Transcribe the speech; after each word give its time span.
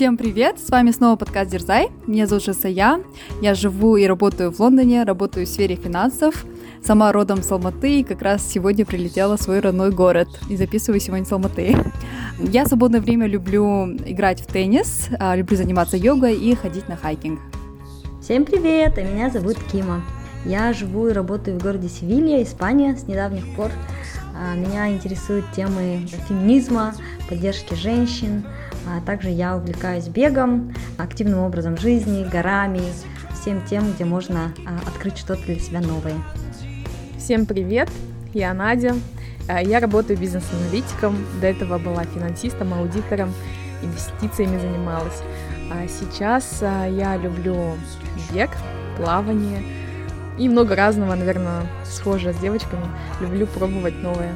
Всем 0.00 0.16
привет! 0.16 0.58
С 0.58 0.70
вами 0.70 0.92
снова 0.92 1.16
подкаст 1.16 1.50
Дерзай. 1.50 1.90
Меня 2.06 2.26
зовут 2.26 2.42
Шасая. 2.42 3.00
Я 3.42 3.54
живу 3.54 3.98
и 3.98 4.06
работаю 4.06 4.50
в 4.50 4.58
Лондоне, 4.58 5.02
работаю 5.02 5.44
в 5.44 5.48
сфере 5.50 5.76
финансов. 5.76 6.46
Сама 6.82 7.12
родом 7.12 7.42
с 7.42 7.52
Алматы 7.52 8.00
и 8.00 8.02
как 8.02 8.22
раз 8.22 8.50
сегодня 8.50 8.86
прилетела 8.86 9.36
в 9.36 9.42
свой 9.42 9.60
родной 9.60 9.90
город 9.90 10.28
и 10.48 10.56
записываю 10.56 11.00
сегодня 11.00 11.26
с 11.26 11.32
Алматы. 11.32 11.76
Я 12.38 12.64
в 12.64 12.68
свободное 12.68 13.02
время 13.02 13.26
люблю 13.26 13.94
играть 14.06 14.40
в 14.40 14.46
теннис, 14.46 15.10
а, 15.18 15.36
люблю 15.36 15.54
заниматься 15.58 15.98
йогой 15.98 16.34
и 16.34 16.54
ходить 16.54 16.88
на 16.88 16.96
хайкинг. 16.96 17.38
Всем 18.22 18.46
привет! 18.46 18.96
А 18.96 19.02
меня 19.02 19.28
зовут 19.28 19.58
Кима. 19.70 20.00
Я 20.46 20.72
живу 20.72 21.08
и 21.08 21.12
работаю 21.12 21.58
в 21.58 21.62
городе 21.62 21.90
Севилья, 21.90 22.42
Испания 22.42 22.96
с 22.96 23.06
недавних 23.06 23.54
пор. 23.54 23.70
А, 24.34 24.54
меня 24.54 24.88
интересуют 24.88 25.44
темы 25.54 26.06
феминизма, 26.26 26.94
поддержки 27.28 27.74
женщин. 27.74 28.46
А 28.86 29.00
также 29.00 29.28
я 29.28 29.56
увлекаюсь 29.56 30.08
бегом, 30.08 30.74
активным 30.98 31.40
образом 31.40 31.76
жизни, 31.76 32.28
горами, 32.28 32.82
всем 33.40 33.62
тем, 33.64 33.92
где 33.92 34.04
можно 34.04 34.52
а, 34.66 34.88
открыть 34.88 35.18
что-то 35.18 35.42
для 35.44 35.58
себя 35.58 35.80
новое. 35.80 36.14
Всем 37.18 37.46
привет, 37.46 37.88
я 38.32 38.52
Надя. 38.54 38.94
А, 39.48 39.62
я 39.62 39.80
работаю 39.80 40.18
бизнес-аналитиком, 40.18 41.16
до 41.40 41.46
этого 41.46 41.78
была 41.78 42.04
финансистом, 42.04 42.74
аудитором, 42.74 43.32
инвестициями 43.82 44.58
занималась. 44.58 45.22
А 45.72 45.86
сейчас 45.86 46.58
я 46.62 47.16
люблю 47.16 47.76
бег, 48.32 48.50
плавание 48.96 49.62
и 50.38 50.48
много 50.48 50.74
разного, 50.74 51.14
наверное, 51.14 51.66
схожее 51.84 52.32
с 52.32 52.38
девочками. 52.38 52.84
Люблю 53.20 53.46
пробовать 53.46 54.02
новое. 54.02 54.34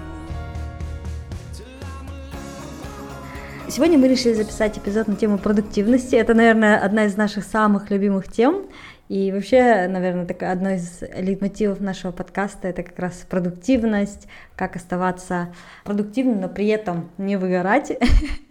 Сегодня 3.74 3.98
мы 3.98 4.06
решили 4.06 4.34
записать 4.34 4.78
эпизод 4.78 5.09
на 5.09 5.16
тему 5.16 5.37
продуктивности. 5.37 6.15
Это, 6.15 6.32
наверное, 6.32 6.78
одна 6.78 7.06
из 7.06 7.16
наших 7.16 7.42
самых 7.42 7.91
любимых 7.91 8.30
тем. 8.30 8.66
И 9.09 9.32
вообще, 9.32 9.88
наверное, 9.88 10.26
такая 10.26 10.52
одно 10.52 10.71
из 10.71 11.02
лейтмотивов 11.02 11.80
нашего 11.80 12.13
подкаста 12.13 12.68
это 12.68 12.85
как 12.85 12.96
раз 13.01 13.26
продуктивность, 13.29 14.29
как 14.54 14.76
оставаться 14.76 15.52
продуктивным, 15.82 16.40
но 16.40 16.48
при 16.48 16.68
этом 16.68 17.10
не 17.18 17.37
выгорать, 17.37 17.98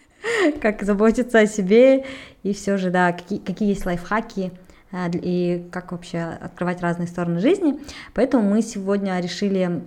как 0.61 0.83
заботиться 0.83 1.39
о 1.39 1.47
себе 1.47 2.03
и 2.43 2.53
все 2.53 2.75
же, 2.75 2.89
да, 2.89 3.13
какие, 3.13 3.39
какие 3.39 3.69
есть 3.69 3.85
лайфхаки 3.85 4.51
а, 4.91 5.09
и 5.09 5.65
как 5.71 5.93
вообще 5.93 6.19
открывать 6.19 6.81
разные 6.81 7.07
стороны 7.07 7.39
жизни. 7.39 7.79
Поэтому 8.13 8.49
мы 8.49 8.61
сегодня 8.61 9.17
решили 9.21 9.83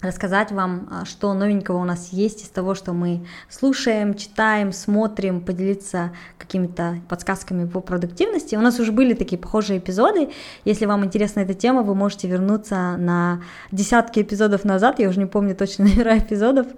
рассказать 0.00 0.52
вам, 0.52 0.88
а, 0.90 1.04
что 1.04 1.34
новенького 1.34 1.78
у 1.78 1.84
нас 1.84 2.10
есть 2.12 2.44
из 2.44 2.48
того, 2.48 2.74
что 2.74 2.92
мы 2.92 3.26
слушаем, 3.48 4.14
читаем, 4.14 4.72
смотрим, 4.72 5.40
поделиться 5.40 6.12
какими-то 6.38 7.00
подсказками 7.08 7.66
по 7.66 7.80
продуктивности. 7.80 8.54
У 8.54 8.60
нас 8.60 8.78
уже 8.78 8.92
были 8.92 9.14
такие 9.14 9.38
похожие 9.38 9.80
эпизоды. 9.80 10.30
Если 10.64 10.86
вам 10.86 11.04
интересна 11.04 11.40
эта 11.40 11.54
тема, 11.54 11.82
вы 11.82 11.96
можете 11.96 12.28
вернуться 12.28 12.96
на 12.96 13.42
десятки 13.72 14.20
эпизодов 14.20 14.64
назад. 14.64 15.00
Я 15.00 15.08
уже 15.08 15.18
не 15.18 15.26
помню 15.26 15.56
точно 15.56 15.84
номера 15.88 16.18
эпизодов, 16.18 16.68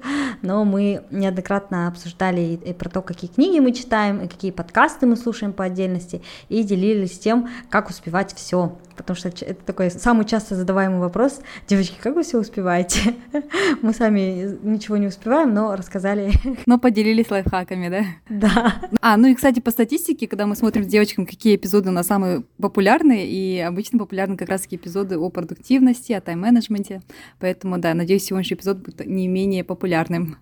но 0.41 0.65
мы 0.65 1.03
неоднократно 1.11 1.89
обсуждали 1.89 2.41
и 2.41 2.73
про 2.73 2.89
то, 2.89 3.03
какие 3.03 3.31
книги 3.31 3.59
мы 3.61 3.73
читаем, 3.73 4.23
и 4.23 4.29
какие 4.29 4.51
подкасты 4.51 5.07
мы 5.07 5.17
слушаем 5.17 5.53
по 5.53 5.65
отдельности, 5.65 6.23
и 6.48 6.63
делились 6.63 7.19
тем, 7.19 7.51
как 7.69 7.91
успевать 7.91 8.35
все 8.35 8.79
потому 9.01 9.17
что 9.17 9.29
это 9.29 9.65
такой 9.65 9.91
самый 9.91 10.25
часто 10.25 10.55
задаваемый 10.55 11.01
вопрос. 11.01 11.41
Девочки, 11.69 11.97
как 12.01 12.15
вы 12.15 12.23
все 12.23 12.39
успеваете? 12.39 13.15
Мы 13.83 13.92
сами 13.92 14.59
ничего 14.62 14.97
не 14.97 15.07
успеваем, 15.07 15.55
но 15.55 15.75
рассказали. 15.75 16.33
Но 16.67 16.79
поделились 16.79 17.31
лайфхаками, 17.31 17.89
да? 17.89 18.05
Да. 18.29 18.75
А, 19.01 19.17
ну 19.17 19.29
и, 19.29 19.34
кстати, 19.34 19.61
по 19.61 19.70
статистике, 19.70 20.27
когда 20.27 20.47
мы 20.47 20.57
смотрим 20.57 20.84
с 20.84 20.87
девочками, 20.87 21.25
какие 21.25 21.57
эпизоды 21.57 21.89
у 21.89 21.92
нас 21.92 22.07
самые 22.07 22.45
популярные, 22.61 23.29
и 23.29 23.59
обычно 23.61 23.98
популярны 23.98 24.37
как 24.37 24.48
раз-таки 24.48 24.77
эпизоды 24.77 25.19
о 25.19 25.31
продуктивности, 25.31 26.12
о 26.12 26.20
тайм-менеджменте. 26.20 27.03
Поэтому, 27.39 27.79
да, 27.79 27.95
надеюсь, 27.95 28.24
сегодняшний 28.24 28.57
эпизод 28.57 28.79
будет 28.79 29.07
не 29.07 29.29
менее 29.29 29.64
популярным. 29.64 30.36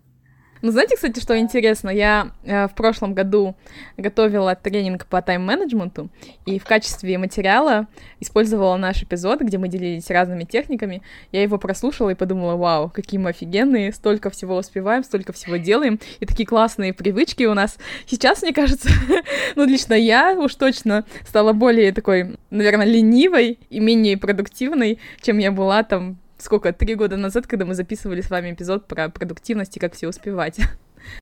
Ну, 0.61 0.73
знаете, 0.73 0.97
кстати, 0.97 1.21
что 1.21 1.39
интересно? 1.39 1.91
Я 1.91 2.33
э, 2.45 2.67
в 2.67 2.75
прошлом 2.75 3.15
году 3.15 3.55
готовила 3.97 4.55
тренинг 4.57 5.07
по 5.07 5.23
тайм-менеджменту, 5.23 6.11
и 6.47 6.59
в 6.59 6.65
качестве 6.65 7.17
материала 7.19 7.87
использовала 8.21 8.77
наш 8.77 9.03
эпизод, 9.03 9.41
где 9.41 9.59
мы 9.59 9.69
делились 9.69 10.11
разными 10.11 10.45
техниками. 10.45 11.03
Я 11.33 11.43
его 11.43 11.59
прослушала 11.59 12.11
и 12.11 12.15
подумала, 12.15 12.57
вау, 12.57 12.91
какие 12.91 13.21
мы 13.21 13.31
офигенные, 13.31 13.93
столько 13.93 14.31
всего 14.31 14.57
успеваем, 14.57 15.05
столько 15.05 15.33
всего 15.33 15.57
делаем, 15.57 16.01
и 16.19 16.27
такие 16.27 16.47
классные 16.47 16.93
привычки 16.93 17.45
у 17.45 17.55
нас. 17.55 17.79
Сейчас, 18.07 18.43
мне 18.43 18.53
кажется, 18.53 18.89
ну, 19.57 19.65
лично 19.65 19.95
я 19.95 20.35
уж 20.35 20.55
точно 20.57 21.05
стала 21.27 21.53
более 21.53 21.93
такой, 21.93 22.37
наверное, 22.51 22.87
ленивой 22.87 23.59
и 23.71 23.79
менее 23.79 24.17
продуктивной, 24.17 24.99
чем 25.23 25.39
я 25.39 25.53
была 25.53 25.83
там 25.85 26.19
сколько, 26.39 26.73
три 26.73 26.95
года 26.95 27.17
назад, 27.17 27.47
когда 27.47 27.65
мы 27.65 27.75
записывали 27.75 28.21
с 28.21 28.31
вами 28.31 28.53
эпизод 28.53 28.87
про 28.87 29.09
продуктивность 29.09 29.77
и 29.77 29.81
как 29.81 29.95
все 29.95 30.09
успевать. 30.09 30.59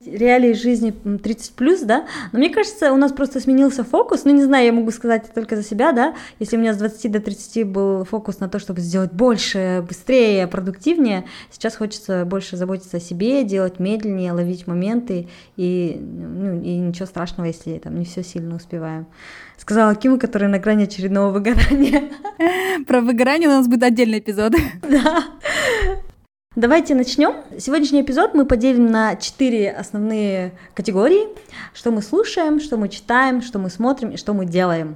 реалии 0.04 0.53
жизни 0.53 0.91
30 0.91 1.53
плюс, 1.53 1.81
да, 1.81 2.06
но 2.32 2.38
мне 2.38 2.50
кажется, 2.50 2.93
у 2.93 2.97
нас 2.97 3.12
просто 3.12 3.41
сменился 3.41 3.84
фокус, 3.84 4.25
ну 4.25 4.32
не 4.32 4.43
знаю, 4.43 4.66
я 4.66 4.72
могу 4.72 4.91
сказать 4.91 5.32
только 5.34 5.56
за 5.56 5.62
себя, 5.62 5.93
да, 5.93 6.15
если 6.38 6.56
у 6.56 6.60
меня 6.60 6.75
с 6.75 6.78
20 6.78 7.12
до 7.12 7.21
30 7.21 7.66
был 7.66 8.04
фокус 8.04 8.41
на 8.41 8.49
то, 8.49 8.59
чтобы 8.59 8.81
сделать 8.81 9.12
больше, 9.12 9.84
быстрее, 9.87 10.47
продуктивнее, 10.47 11.25
сейчас 11.50 11.77
хочется 11.77 12.25
больше 12.25 12.56
заботиться 12.56 12.98
о 12.98 13.00
себе, 13.00 13.44
делать 13.44 13.78
медленнее, 13.78 14.33
ловить 14.33 14.66
моменты, 14.66 15.28
и, 15.56 15.98
ну, 16.00 16.60
и 16.60 16.77
ничего 16.78 17.06
страшного, 17.06 17.47
если 17.47 17.78
там 17.78 17.98
не 17.98 18.04
все 18.04 18.22
сильно 18.22 18.56
успеваем 18.56 19.06
сказала 19.66 19.97
Кима, 19.97 20.16
которая 20.16 20.49
на 20.49 20.60
грани 20.60 20.84
очередного 20.84 21.32
выгорания. 21.32 22.04
Про 22.87 23.00
выгорание 23.00 23.49
у 23.49 23.53
нас 23.53 23.66
будет 23.66 23.82
отдельный 23.82 24.21
эпизод. 24.21 24.54
Да. 24.88 25.25
Давайте 26.54 26.94
начнем. 26.94 27.34
Сегодняшний 27.59 28.03
эпизод 28.03 28.32
мы 28.34 28.47
поделим 28.47 28.87
на 28.87 29.16
четыре 29.16 29.72
основные 29.72 30.53
категории. 30.72 31.27
Что 31.75 31.91
мы 31.91 32.00
слушаем, 32.00 32.60
что 32.60 32.77
мы 32.77 32.88
читаем, 32.88 33.43
что 33.43 33.59
мы 33.59 33.69
смотрим 33.69 34.10
и 34.10 34.16
что 34.16 34.34
мы 34.34 34.47
делаем. 34.47 34.94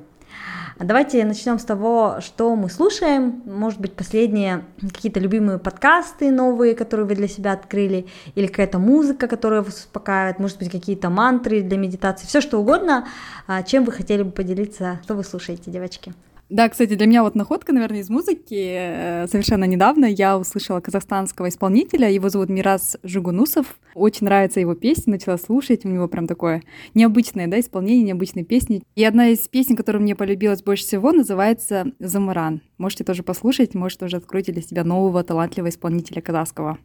Давайте 0.82 1.22
начнем 1.26 1.58
с 1.58 1.64
того, 1.64 2.20
что 2.20 2.56
мы 2.56 2.70
слушаем. 2.70 3.42
Может 3.44 3.78
быть, 3.80 3.92
последние 3.92 4.64
какие-то 4.80 5.20
любимые 5.20 5.58
подкасты 5.58 6.30
новые, 6.30 6.74
которые 6.74 7.06
вы 7.06 7.16
для 7.16 7.28
себя 7.28 7.52
открыли, 7.52 8.06
или 8.34 8.46
какая-то 8.46 8.78
музыка, 8.78 9.28
которая 9.28 9.60
вас 9.60 9.80
успокаивает, 9.80 10.38
может 10.38 10.58
быть, 10.58 10.70
какие-то 10.70 11.10
мантры 11.10 11.60
для 11.60 11.76
медитации, 11.76 12.26
все 12.26 12.40
что 12.40 12.58
угодно, 12.58 13.06
а, 13.46 13.62
чем 13.62 13.84
вы 13.84 13.92
хотели 13.92 14.22
бы 14.22 14.30
поделиться, 14.30 15.00
что 15.04 15.14
вы 15.14 15.22
слушаете, 15.22 15.70
девочки. 15.70 16.14
Да, 16.50 16.68
кстати, 16.68 16.96
для 16.96 17.06
меня 17.06 17.22
вот 17.22 17.36
находка, 17.36 17.72
наверное, 17.72 18.00
из 18.00 18.10
музыки. 18.10 18.74
Э, 18.76 19.26
совершенно 19.28 19.62
недавно 19.64 20.06
я 20.06 20.36
услышала 20.36 20.80
казахстанского 20.80 21.48
исполнителя, 21.48 22.10
его 22.10 22.28
зовут 22.28 22.48
Мирас 22.48 22.98
Жигунусов. 23.04 23.78
Очень 23.94 24.24
нравится 24.24 24.58
его 24.58 24.74
песня, 24.74 25.12
начала 25.12 25.38
слушать, 25.38 25.84
у 25.84 25.88
него 25.88 26.08
прям 26.08 26.26
такое 26.26 26.64
необычное 26.92 27.46
да, 27.46 27.60
исполнение, 27.60 28.02
необычной 28.02 28.42
песни. 28.42 28.82
И 28.96 29.04
одна 29.04 29.28
из 29.28 29.46
песен, 29.46 29.76
которая 29.76 30.02
мне 30.02 30.16
полюбилась 30.16 30.60
больше 30.60 30.82
всего, 30.82 31.12
называется 31.12 31.92
«Замуран». 32.00 32.62
Можете 32.78 33.04
тоже 33.04 33.22
послушать, 33.22 33.76
может, 33.76 34.00
тоже 34.00 34.16
откройте 34.16 34.50
для 34.50 34.62
себя 34.62 34.82
нового 34.82 35.22
талантливого 35.22 35.70
исполнителя 35.70 36.20
казахского. 36.20 36.78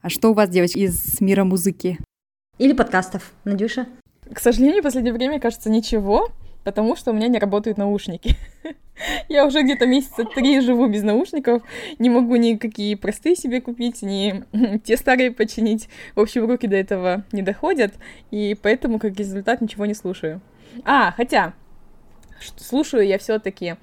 А 0.00 0.08
что 0.08 0.30
у 0.30 0.32
вас, 0.32 0.48
девочки, 0.48 0.78
из 0.78 1.20
мира 1.20 1.44
музыки? 1.44 1.98
Или 2.56 2.72
подкастов, 2.72 3.34
Надюша? 3.44 3.88
К 4.32 4.38
сожалению, 4.40 4.80
в 4.80 4.84
последнее 4.84 5.12
время, 5.12 5.38
кажется, 5.38 5.68
ничего 5.68 6.30
потому 6.68 6.96
что 6.96 7.12
у 7.12 7.14
меня 7.14 7.28
не 7.28 7.38
работают 7.38 7.78
наушники. 7.78 8.36
Я 9.30 9.46
уже 9.46 9.62
где-то 9.62 9.86
месяца 9.86 10.24
три 10.26 10.60
живу 10.60 10.86
без 10.86 11.02
наушников, 11.02 11.62
не 11.98 12.10
могу 12.10 12.36
никакие 12.36 12.94
простые 12.94 13.36
себе 13.36 13.62
купить, 13.62 14.02
ни 14.02 14.44
те 14.84 14.98
старые 14.98 15.32
починить. 15.32 15.88
В 16.14 16.20
общем, 16.20 16.44
руки 16.46 16.66
до 16.66 16.76
этого 16.76 17.24
не 17.32 17.40
доходят, 17.40 17.94
и 18.30 18.54
поэтому, 18.60 18.98
как 18.98 19.16
результат, 19.16 19.62
ничего 19.62 19.86
не 19.86 19.94
слушаю. 19.94 20.42
А, 20.84 21.12
хотя, 21.12 21.54
слушаю 22.58 23.06
я 23.06 23.16
все-таки. 23.16 23.76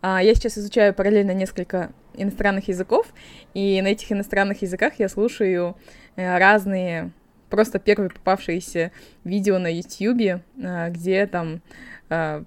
А, 0.00 0.22
я 0.22 0.34
сейчас 0.34 0.56
изучаю 0.56 0.94
параллельно 0.94 1.32
несколько 1.32 1.92
иностранных 2.14 2.68
языков, 2.68 3.12
и 3.52 3.82
на 3.82 3.88
этих 3.88 4.10
иностранных 4.12 4.62
языках 4.62 4.94
я 4.96 5.10
слушаю 5.10 5.76
э, 6.16 6.38
разные 6.38 7.12
просто 7.50 7.78
первые 7.78 8.10
попавшиеся 8.10 8.92
видео 9.24 9.58
на 9.58 9.72
YouTube, 9.72 10.42
э, 10.56 10.90
где 10.90 11.26
там 11.26 11.60
Э, 12.10 12.42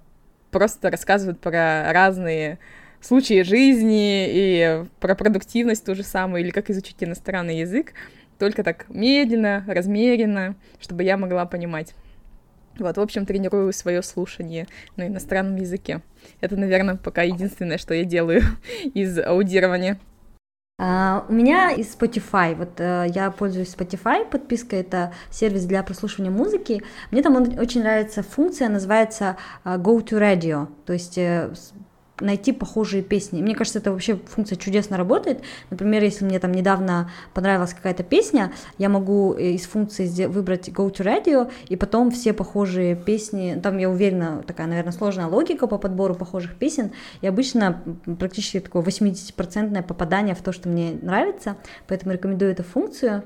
просто 0.52 0.92
рассказывают 0.92 1.40
про 1.40 1.92
разные 1.92 2.60
случаи 3.02 3.42
жизни 3.42 4.28
и 4.30 4.86
про 5.00 5.16
продуктивность 5.16 5.84
то 5.84 5.96
же 5.96 6.04
самое, 6.04 6.46
или 6.46 6.52
как 6.52 6.70
изучить 6.70 6.98
иностранный 7.04 7.58
язык, 7.58 7.94
только 8.38 8.64
так 8.64 8.86
медленно, 8.90 9.64
размеренно, 9.68 10.56
чтобы 10.80 11.04
я 11.04 11.18
могла 11.18 11.46
понимать. 11.48 11.96
Вот, 12.78 12.98
в 12.98 13.02
общем, 13.02 13.26
тренирую 13.26 13.74
свое 13.74 14.04
слушание 14.04 14.68
на 14.96 15.08
иностранном 15.08 15.56
языке. 15.56 16.02
Это, 16.40 16.56
наверное, 16.56 16.98
пока 16.98 17.24
единственное, 17.24 17.80
что 17.80 17.96
я 17.96 18.04
делаю 18.04 18.42
из 18.94 19.18
аудирования. 19.18 20.00
Uh, 20.80 21.24
у 21.30 21.34
меня 21.34 21.70
из 21.70 21.96
Spotify, 21.96 22.56
вот 22.56 22.80
uh, 22.80 23.08
я 23.14 23.30
пользуюсь 23.30 23.76
Spotify, 23.76 24.26
подписка 24.28 24.76
это 24.76 25.14
сервис 25.30 25.66
для 25.66 25.84
прослушивания 25.84 26.32
музыки. 26.32 26.82
Мне 27.12 27.22
там 27.22 27.36
очень 27.36 27.84
нравится 27.84 28.24
функция, 28.24 28.70
называется 28.70 29.38
uh, 29.66 29.78
Go 29.80 30.04
to 30.04 30.20
Radio, 30.20 30.68
то 30.88 30.94
есть 30.94 31.16
э, 31.20 31.54
найти 32.24 32.52
похожие 32.52 33.04
песни. 33.04 33.42
Мне 33.42 33.56
кажется, 33.56 33.80
это 33.80 33.92
вообще 33.92 34.16
функция 34.16 34.56
чудесно 34.56 34.98
работает. 34.98 35.42
Например, 35.70 36.04
если 36.04 36.26
мне 36.26 36.40
там 36.40 36.52
недавно 36.52 37.12
понравилась 37.34 37.74
какая-то 37.74 38.04
песня, 38.04 38.54
я 38.78 38.90
могу 38.90 39.36
э, 39.36 39.52
из 39.52 39.66
функции 39.66 40.26
выбрать 40.26 40.70
Go 40.70 40.92
to 40.92 41.04
Radio, 41.04 41.52
и 41.68 41.76
потом 41.76 42.12
все 42.12 42.34
похожие 42.34 42.96
песни, 42.96 43.60
там, 43.62 43.78
я 43.78 43.90
уверена, 43.90 44.44
такая, 44.46 44.68
наверное, 44.68 44.94
сложная 44.94 45.28
логика 45.28 45.68
по 45.68 45.78
подбору 45.78 46.16
похожих 46.16 46.56
песен, 46.56 46.92
и 47.22 47.28
обычно 47.28 47.82
практически 48.20 48.60
такое 48.60 48.82
80% 48.82 49.84
попадание 49.84 50.36
в 50.36 50.42
то, 50.42 50.52
что 50.52 50.70
мне 50.70 50.98
нравится, 51.02 51.58
поэтому 51.88 52.14
рекомендую 52.14 52.52
эту 52.52 52.64
функцию. 52.64 53.24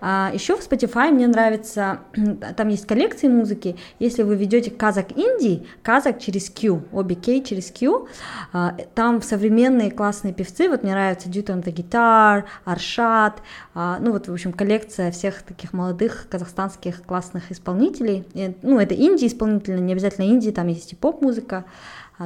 А, 0.00 0.30
еще 0.32 0.56
в 0.56 0.60
Spotify 0.60 1.10
мне 1.10 1.26
нравится, 1.26 2.00
там 2.56 2.68
есть 2.68 2.86
коллекции 2.86 3.28
музыки, 3.28 3.76
если 3.98 4.22
вы 4.22 4.36
ведете 4.36 4.70
казак 4.70 5.12
инди, 5.12 5.66
казак 5.82 6.20
через 6.20 6.50
Q, 6.50 6.82
обе 6.92 7.16
K 7.16 7.40
через 7.40 7.70
Q, 7.70 8.08
а, 8.52 8.76
там 8.94 9.22
современные 9.22 9.90
классные 9.90 10.32
певцы, 10.32 10.68
вот 10.68 10.82
мне 10.82 10.92
нравится 10.92 11.28
Dude 11.28 11.46
on 11.46 11.62
the 11.62 11.72
Guitar, 11.72 12.44
Аршат, 12.64 13.42
а, 13.74 13.98
ну 14.00 14.12
вот, 14.12 14.28
в 14.28 14.32
общем, 14.32 14.52
коллекция 14.52 15.10
всех 15.10 15.42
таких 15.42 15.72
молодых 15.72 16.26
казахстанских 16.30 17.02
классных 17.02 17.50
исполнителей, 17.50 18.26
ну 18.62 18.78
это 18.78 18.94
инди 18.94 19.26
исполнители, 19.26 19.78
не 19.78 19.92
обязательно 19.92 20.26
инди, 20.26 20.52
там 20.52 20.68
есть 20.68 20.92
и 20.92 20.96
поп-музыка, 20.96 21.64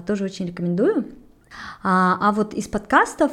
тоже 0.06 0.24
очень 0.24 0.46
рекомендую. 0.46 1.06
А, 1.82 2.18
а 2.20 2.32
вот 2.32 2.54
из 2.54 2.68
подкастов 2.68 3.32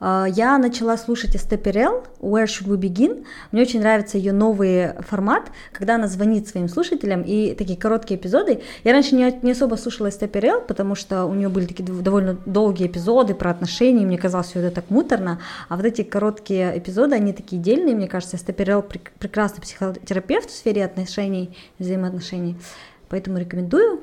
а, 0.00 0.26
я 0.28 0.56
начала 0.58 0.96
слушать 0.96 1.36
Эсте 1.36 1.56
Where 1.56 2.46
Should 2.46 2.66
We 2.66 2.76
Begin. 2.76 3.26
Мне 3.52 3.62
очень 3.62 3.80
нравится 3.80 4.16
ее 4.16 4.32
новый 4.32 4.94
формат, 5.00 5.50
когда 5.72 5.96
она 5.96 6.08
звонит 6.08 6.48
своим 6.48 6.68
слушателям 6.68 7.22
и 7.22 7.54
такие 7.54 7.78
короткие 7.78 8.18
эпизоды. 8.18 8.62
Я 8.84 8.92
раньше 8.92 9.14
не, 9.14 9.38
не 9.42 9.52
особо 9.52 9.76
слушала 9.76 10.08
Эсте 10.08 10.26
потому 10.66 10.94
что 10.94 11.26
у 11.26 11.34
нее 11.34 11.48
были 11.48 11.66
такие 11.66 11.84
довольно 11.84 12.38
долгие 12.46 12.86
эпизоды 12.86 13.34
про 13.34 13.50
отношения, 13.50 14.02
и 14.02 14.06
мне 14.06 14.18
казалось 14.18 14.48
все 14.48 14.60
это 14.60 14.76
так 14.76 14.90
муторно. 14.90 15.40
А 15.68 15.76
вот 15.76 15.84
эти 15.84 16.02
короткие 16.02 16.78
эпизоды, 16.78 17.14
они 17.16 17.32
такие 17.32 17.60
дельные, 17.60 17.94
мне 17.94 18.08
кажется. 18.08 18.36
Эсте 18.36 18.52
прекрасный 18.52 19.60
психотерапевт 19.60 20.50
в 20.50 20.56
сфере 20.56 20.84
отношений, 20.84 21.56
взаимоотношений. 21.78 22.56
Поэтому 23.08 23.38
рекомендую. 23.38 24.00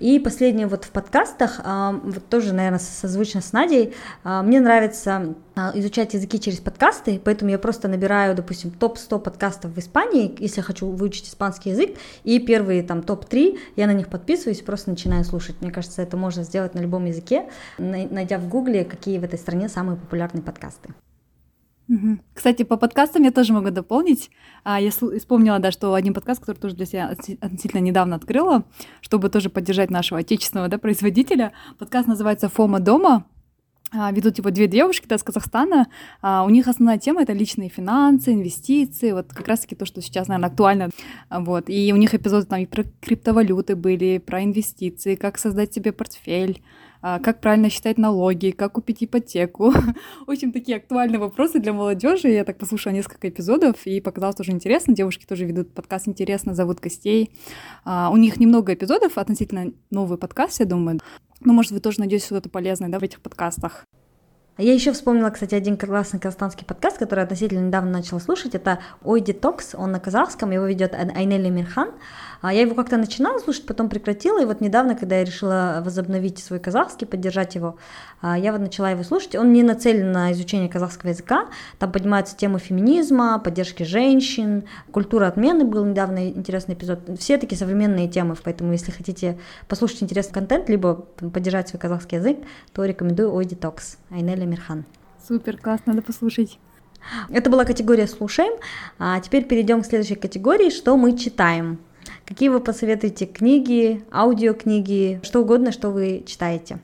И 0.00 0.18
последнее 0.18 0.66
вот 0.66 0.84
в 0.84 0.90
подкастах, 0.90 1.60
а, 1.62 1.92
вот 2.02 2.26
тоже, 2.28 2.54
наверное, 2.54 2.80
созвучно 2.80 3.42
с 3.42 3.52
Надей, 3.52 3.94
а, 4.24 4.42
мне 4.42 4.60
нравится 4.60 5.34
а, 5.54 5.72
изучать 5.74 6.14
языки 6.14 6.40
через 6.40 6.58
подкасты, 6.58 7.20
поэтому 7.22 7.50
я 7.50 7.58
просто 7.58 7.86
набираю, 7.86 8.34
допустим, 8.34 8.70
топ-100 8.70 9.20
подкастов 9.20 9.72
в 9.72 9.78
Испании, 9.78 10.34
если 10.38 10.62
хочу 10.62 10.88
выучить 10.88 11.28
испанский 11.28 11.70
язык, 11.70 11.98
и 12.24 12.38
первые 12.38 12.82
там 12.82 13.02
топ-3, 13.02 13.58
я 13.76 13.86
на 13.86 13.92
них 13.92 14.08
подписываюсь 14.08 14.60
и 14.60 14.64
просто 14.64 14.88
начинаю 14.88 15.22
слушать. 15.24 15.56
Мне 15.60 15.70
кажется, 15.70 16.00
это 16.00 16.16
можно 16.16 16.44
сделать 16.44 16.74
на 16.74 16.80
любом 16.80 17.04
языке, 17.04 17.50
найдя 17.76 18.38
в 18.38 18.48
гугле, 18.48 18.86
какие 18.86 19.18
в 19.18 19.24
этой 19.24 19.38
стране 19.38 19.68
самые 19.68 19.98
популярные 19.98 20.42
подкасты. 20.42 20.94
Кстати, 22.34 22.62
по 22.62 22.76
подкастам 22.76 23.22
я 23.24 23.32
тоже 23.32 23.52
могу 23.52 23.70
дополнить. 23.70 24.30
А, 24.62 24.80
я 24.80 24.90
вспомнила, 24.90 25.58
да, 25.58 25.72
что 25.72 25.94
один 25.94 26.14
подкаст, 26.14 26.40
который 26.40 26.58
тоже 26.58 26.76
для 26.76 26.86
себя 26.86 27.08
относительно 27.40 27.80
недавно 27.80 28.16
открыла, 28.16 28.64
чтобы 29.00 29.28
тоже 29.28 29.50
поддержать 29.50 29.90
нашего 29.90 30.20
отечественного 30.20 30.68
да, 30.68 30.78
производителя. 30.78 31.52
Подкаст 31.78 32.06
называется 32.06 32.48
«Фома 32.48 32.78
дома». 32.80 33.24
А, 33.92 34.12
ведут 34.12 34.38
его 34.38 34.50
две 34.50 34.68
девушки, 34.68 35.08
да, 35.08 35.16
из 35.16 35.24
Казахстана. 35.24 35.88
А, 36.22 36.44
у 36.44 36.50
них 36.50 36.68
основная 36.68 36.98
тема— 36.98 37.22
это 37.22 37.32
личные 37.32 37.68
финансы, 37.68 38.32
инвестиции, 38.32 39.10
вот 39.10 39.32
как 39.32 39.48
раз-таки 39.48 39.74
то, 39.74 39.84
что 39.84 40.00
сейчас, 40.00 40.28
наверное, 40.28 40.48
актуально. 40.48 40.90
Вот. 41.28 41.68
И 41.68 41.92
у 41.92 41.96
них 41.96 42.14
эпизоды 42.14 42.46
там 42.46 42.60
и 42.60 42.66
про 42.66 42.84
криптовалюты 43.00 43.74
были, 43.74 44.18
про 44.18 44.44
инвестиции, 44.44 45.16
как 45.16 45.38
создать 45.38 45.74
себе 45.74 45.90
портфель, 45.90 46.62
как 47.00 47.40
правильно 47.40 47.70
считать 47.70 47.98
налоги, 47.98 48.50
как 48.50 48.72
купить 48.72 49.02
ипотеку. 49.02 49.72
Очень 50.26 50.52
такие 50.52 50.76
актуальные 50.76 51.18
вопросы 51.18 51.58
для 51.58 51.72
молодежи. 51.72 52.28
Я 52.28 52.44
так 52.44 52.58
послушала 52.58 52.92
несколько 52.92 53.28
эпизодов 53.28 53.86
и 53.86 54.00
показалось 54.00 54.36
тоже 54.36 54.52
интересно. 54.52 54.94
Девушки 54.94 55.24
тоже 55.26 55.46
ведут 55.46 55.72
подкаст 55.74 56.08
интересно, 56.08 56.54
зовут 56.54 56.80
гостей. 56.80 57.30
А, 57.84 58.10
у 58.10 58.16
них 58.16 58.38
немного 58.38 58.74
эпизодов, 58.74 59.18
относительно 59.18 59.72
новый 59.90 60.18
подкаст, 60.18 60.60
я 60.60 60.66
думаю. 60.66 61.00
Ну, 61.40 61.52
может, 61.52 61.72
вы 61.72 61.80
тоже 61.80 62.00
найдете 62.00 62.26
что-то 62.26 62.50
полезное 62.50 62.90
да, 62.90 62.98
в 62.98 63.02
этих 63.02 63.20
подкастах. 63.20 63.86
Я 64.58 64.74
еще 64.74 64.92
вспомнила, 64.92 65.30
кстати, 65.30 65.54
один 65.54 65.76
классный 65.78 66.20
казахстанский 66.20 66.66
подкаст, 66.66 66.98
который 66.98 67.24
относительно 67.24 67.66
недавно 67.66 67.92
начала 67.92 68.20
слушать. 68.20 68.54
Это 68.54 68.80
«Ой, 69.02 69.20
детокс», 69.20 69.74
он 69.74 69.92
на 69.92 70.00
казахском, 70.00 70.50
его 70.50 70.66
ведет 70.66 70.94
Айнели 70.94 71.48
Мирхан. 71.48 71.92
А 72.42 72.54
я 72.54 72.62
его 72.62 72.74
как-то 72.74 72.96
начинала 72.96 73.38
слушать, 73.38 73.66
потом 73.66 73.90
прекратила, 73.90 74.40
и 74.40 74.46
вот 74.46 74.62
недавно, 74.62 74.94
когда 74.94 75.16
я 75.16 75.24
решила 75.24 75.82
возобновить 75.84 76.38
свой 76.38 76.58
казахский, 76.58 77.06
поддержать 77.06 77.54
его, 77.54 77.76
а, 78.22 78.38
я 78.38 78.52
вот 78.52 78.62
начала 78.62 78.90
его 78.90 79.02
слушать. 79.02 79.34
Он 79.34 79.52
не 79.52 79.62
нацелен 79.62 80.10
на 80.10 80.32
изучение 80.32 80.70
казахского 80.70 81.10
языка, 81.10 81.48
там 81.78 81.92
поднимаются 81.92 82.34
темы 82.36 82.58
феминизма, 82.58 83.38
поддержки 83.40 83.82
женщин, 83.82 84.64
культура 84.90 85.26
отмены 85.26 85.64
был 85.64 85.84
недавно 85.84 86.28
интересный 86.28 86.74
эпизод. 86.74 87.00
Все 87.18 87.36
такие 87.36 87.58
современные 87.58 88.08
темы, 88.08 88.34
поэтому 88.42 88.72
если 88.72 88.90
хотите 88.90 89.38
послушать 89.68 90.02
интересный 90.02 90.32
контент, 90.32 90.70
либо 90.70 90.94
поддержать 90.94 91.68
свой 91.68 91.80
казахский 91.80 92.18
язык, 92.18 92.38
то 92.72 92.84
рекомендую 92.84 93.34
Ой 93.34 93.44
Детокс, 93.44 93.98
Айнеля 94.40 94.46
Мирхан. 94.46 94.84
Супер, 95.26 95.58
класс, 95.58 95.80
надо 95.86 96.02
послушать. 96.02 96.58
Это 97.30 97.50
была 97.50 97.64
категория 97.64 98.06
«Слушаем». 98.06 98.52
А 98.98 99.20
теперь 99.20 99.44
перейдем 99.44 99.82
к 99.82 99.86
следующей 99.86 100.14
категории 100.14 100.70
«Что 100.70 100.96
мы 100.96 101.16
читаем?». 101.16 101.78
Какие 102.24 102.48
вы 102.48 102.60
посоветуете 102.60 103.26
книги, 103.26 104.02
аудиокниги, 104.12 105.20
что 105.22 105.40
угодно, 105.40 105.72
что 105.72 105.90
вы 105.90 106.24
читаете? 106.26 106.78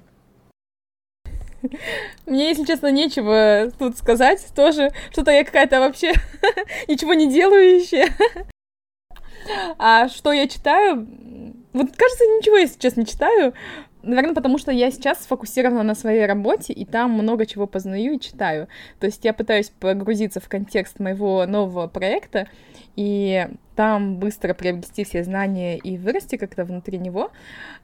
Мне, 2.27 2.49
если 2.51 2.65
честно, 2.65 2.91
нечего 2.91 3.73
тут 3.79 3.97
сказать. 3.97 4.45
Тоже 4.55 4.93
что-то 5.13 5.31
я 5.31 5.45
какая-то 5.45 5.81
вообще 5.81 6.13
ничего 6.89 7.15
не 7.15 7.33
делающая. 7.33 8.09
А 9.79 10.09
что 10.09 10.33
я 10.33 10.49
читаю? 10.49 11.07
Вот, 11.73 11.89
кажется, 11.97 12.25
ничего, 12.25 12.57
если 12.57 12.79
честно, 12.79 13.01
не 13.01 13.07
читаю. 13.07 13.55
Наверное, 14.07 14.35
потому 14.35 14.57
что 14.57 14.71
я 14.71 14.91
сейчас 14.93 15.25
сфокусирована 15.25 15.83
на 15.83 15.97
своей 15.97 16.27
работе, 16.27 16.73
и 16.73 16.85
там 16.85 17.11
много 17.11 17.45
чего 17.45 17.67
познаю 17.67 18.15
и 18.15 18.21
читаю. 18.21 18.69
То 19.01 19.07
есть 19.07 19.25
я 19.25 19.35
пытаюсь 19.35 19.71
погрузиться 19.71 20.39
в 20.39 20.49
контекст 20.49 21.01
моего 21.01 21.45
нового 21.45 21.89
проекта, 21.89 22.47
и 22.95 23.49
там 23.75 24.17
быстро 24.17 24.55
приобрести 24.55 25.03
все 25.03 25.25
знания 25.25 25.77
и 25.77 25.99
вырасти 25.99 26.37
как-то 26.37 26.65
внутри 26.65 26.99
него. 26.99 27.33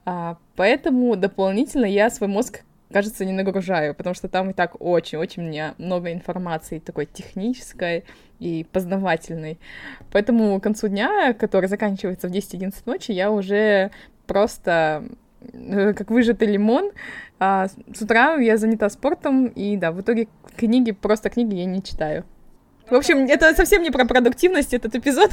А, 0.04 0.38
поэтому 0.54 1.16
дополнительно 1.16 1.87
я 1.87 2.08
свой 2.08 2.28
мозг 2.28 2.62
кажется, 2.92 3.25
не 3.25 3.32
нагружаю, 3.32 3.94
потому 3.94 4.14
что 4.14 4.28
там 4.28 4.50
и 4.50 4.52
так 4.52 4.76
очень-очень 4.78 5.73
много 5.78 6.12
информации 6.12 6.78
такой 6.78 7.06
технической 7.06 8.04
и 8.38 8.66
познавательной. 8.70 9.58
Поэтому 10.12 10.61
к 10.61 10.62
концу 10.62 10.88
дня, 10.88 11.32
который 11.32 11.68
заканчивается 11.68 12.28
в 12.28 12.30
10-11 12.30 12.75
ночи, 12.85 13.11
я 13.12 13.30
уже 13.30 13.90
просто 14.26 15.04
как 15.94 16.11
выжатый 16.11 16.49
лимон. 16.49 16.90
А 17.38 17.68
с 17.68 18.00
утра 18.00 18.37
я 18.37 18.56
занята 18.56 18.88
спортом, 18.88 19.46
и 19.46 19.76
да, 19.76 19.90
в 19.90 20.00
итоге 20.00 20.28
книги, 20.56 20.92
просто 20.92 21.28
книги 21.28 21.56
я 21.56 21.64
не 21.64 21.82
читаю. 21.82 22.25
В 22.88 22.94
общем, 22.94 23.26
это 23.26 23.54
совсем 23.54 23.82
не 23.82 23.90
про 23.90 24.04
продуктивность, 24.04 24.75
этот 24.75 24.94
эпизод. 24.94 25.30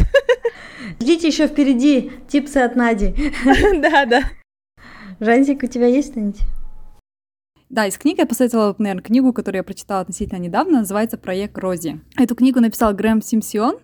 Ждите 1.02 1.28
еще 1.28 1.48
впереди 1.48 2.12
типсы 2.28 2.58
от 2.58 2.76
Нади. 2.76 3.14
Да, 3.82 4.06
да. 4.06 4.22
Жансик, 5.20 5.64
у 5.64 5.68
тебя 5.68 5.88
есть 5.88 6.12
что-нибудь? 6.12 6.40
Да, 7.70 7.86
из 7.86 8.00
книги 8.00 8.20
я 8.20 8.26
посоветовала, 8.26 8.74
наверное, 8.80 9.04
книгу, 9.04 9.32
которую 9.32 9.60
я 9.60 9.64
прочитала 9.64 10.02
относительно 10.02 10.40
недавно, 10.40 10.80
называется 10.80 11.20
«Проект 11.20 11.56
Рози». 11.60 12.02
Эту 12.18 12.34
книгу 12.34 12.60
написал 12.60 12.96
Грэм 12.96 13.22
Симсион, 13.22 13.78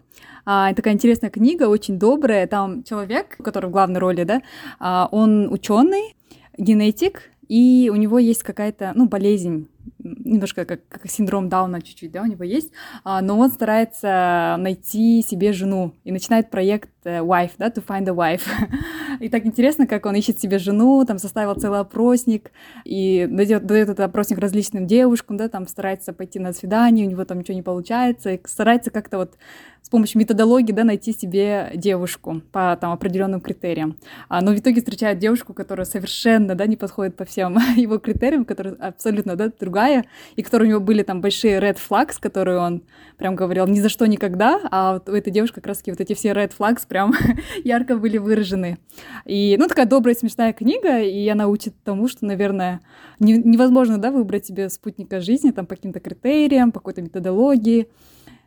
а, 0.43 0.73
такая 0.73 0.95
интересная 0.95 1.29
книга, 1.29 1.69
очень 1.69 1.99
добрая. 1.99 2.47
Там 2.47 2.83
человек, 2.83 3.37
который 3.37 3.67
в 3.67 3.71
главной 3.71 3.99
роли, 3.99 4.23
да, 4.23 4.41
а, 4.79 5.07
он 5.11 5.53
ученый, 5.53 6.15
генетик, 6.57 7.29
и 7.47 7.91
у 7.93 7.95
него 7.95 8.17
есть 8.17 8.41
какая-то, 8.41 8.91
ну, 8.95 9.07
болезнь, 9.07 9.67
немножко 9.99 10.65
как, 10.65 10.87
как 10.87 11.07
синдром 11.07 11.47
Дауна 11.47 11.79
чуть-чуть, 11.79 12.11
да, 12.11 12.23
у 12.23 12.25
него 12.25 12.43
есть, 12.43 12.71
а, 13.03 13.21
но 13.21 13.37
он 13.37 13.51
старается 13.51 14.55
найти 14.57 15.21
себе 15.21 15.53
жену 15.53 15.93
и 16.03 16.11
начинает 16.11 16.49
проект 16.49 16.89
Wife, 17.05 17.51
да, 17.57 17.67
to 17.67 17.85
find 17.85 18.07
a 18.07 18.13
wife. 18.13 18.43
И 19.19 19.29
так 19.29 19.45
интересно, 19.45 19.87
как 19.87 20.05
он 20.05 20.15
ищет 20.15 20.39
себе 20.39 20.59
жену, 20.59 21.03
там 21.05 21.19
составил 21.19 21.55
целый 21.55 21.79
опросник, 21.79 22.51
и 22.83 23.27
дает, 23.29 23.65
дает 23.65 23.89
этот 23.89 24.01
опросник 24.01 24.39
различным 24.39 24.87
девушкам, 24.87 25.37
да, 25.37 25.47
там 25.47 25.67
старается 25.67 26.13
пойти 26.13 26.39
на 26.39 26.53
свидание, 26.53 27.07
у 27.07 27.09
него 27.09 27.23
там 27.25 27.39
ничего 27.39 27.55
не 27.55 27.61
получается, 27.61 28.31
и 28.31 28.39
старается 28.45 28.91
как-то 28.91 29.17
вот 29.17 29.37
с 29.85 29.89
помощью 29.89 30.19
методологии, 30.19 30.71
да, 30.71 30.83
найти 30.83 31.13
себе 31.13 31.71
девушку 31.75 32.41
по 32.51 32.75
там 32.81 32.91
определенным 32.91 33.39
критериям. 33.39 33.95
А, 34.29 34.41
но 34.41 34.51
в 34.51 34.57
итоге 34.57 34.81
встречает 34.81 35.19
девушку, 35.19 35.53
которая 35.53 35.85
совершенно, 35.85 36.55
да, 36.55 36.65
не 36.65 36.75
подходит 36.75 37.15
по 37.15 37.23
всем 37.23 37.55
его 37.75 37.99
критериям, 37.99 38.45
которая 38.45 38.73
абсолютно, 38.73 39.35
да, 39.35 39.51
другая, 39.59 40.05
и 40.35 40.41
которой 40.41 40.63
у 40.63 40.69
него 40.69 40.79
были 40.79 41.03
там 41.03 41.21
большие 41.21 41.59
red 41.59 41.77
flags, 41.77 42.15
которые 42.19 42.57
он 42.57 42.81
прям 43.17 43.35
говорил 43.35 43.67
ни 43.67 43.79
за 43.79 43.89
что 43.89 44.07
никогда, 44.07 44.59
а 44.71 44.93
вот 44.93 45.07
у 45.07 45.13
этой 45.13 45.31
девушки 45.31 45.55
как 45.55 45.67
раз-таки 45.67 45.91
вот 45.91 46.01
эти 46.01 46.13
все 46.13 46.29
red 46.29 46.51
flags 46.57 46.81
прям 46.95 47.13
ярко 47.65 47.97
были 47.97 48.17
выражены. 48.17 48.77
И, 49.25 49.57
ну, 49.59 49.67
такая 49.67 49.85
добрая, 49.85 50.15
смешная 50.15 50.53
книга, 50.53 51.01
и 51.01 51.27
она 51.27 51.49
учит 51.49 51.73
тому, 51.83 52.07
что, 52.07 52.25
наверное, 52.25 52.79
не, 53.19 53.33
невозможно, 53.33 53.97
да, 53.97 54.11
выбрать 54.11 54.45
себе 54.45 54.69
спутника 54.69 55.19
жизни 55.19 55.51
там 55.51 55.65
по 55.65 55.75
каким-то 55.75 55.99
критериям, 55.99 56.71
по 56.71 56.79
какой-то 56.79 57.01
методологии, 57.01 57.89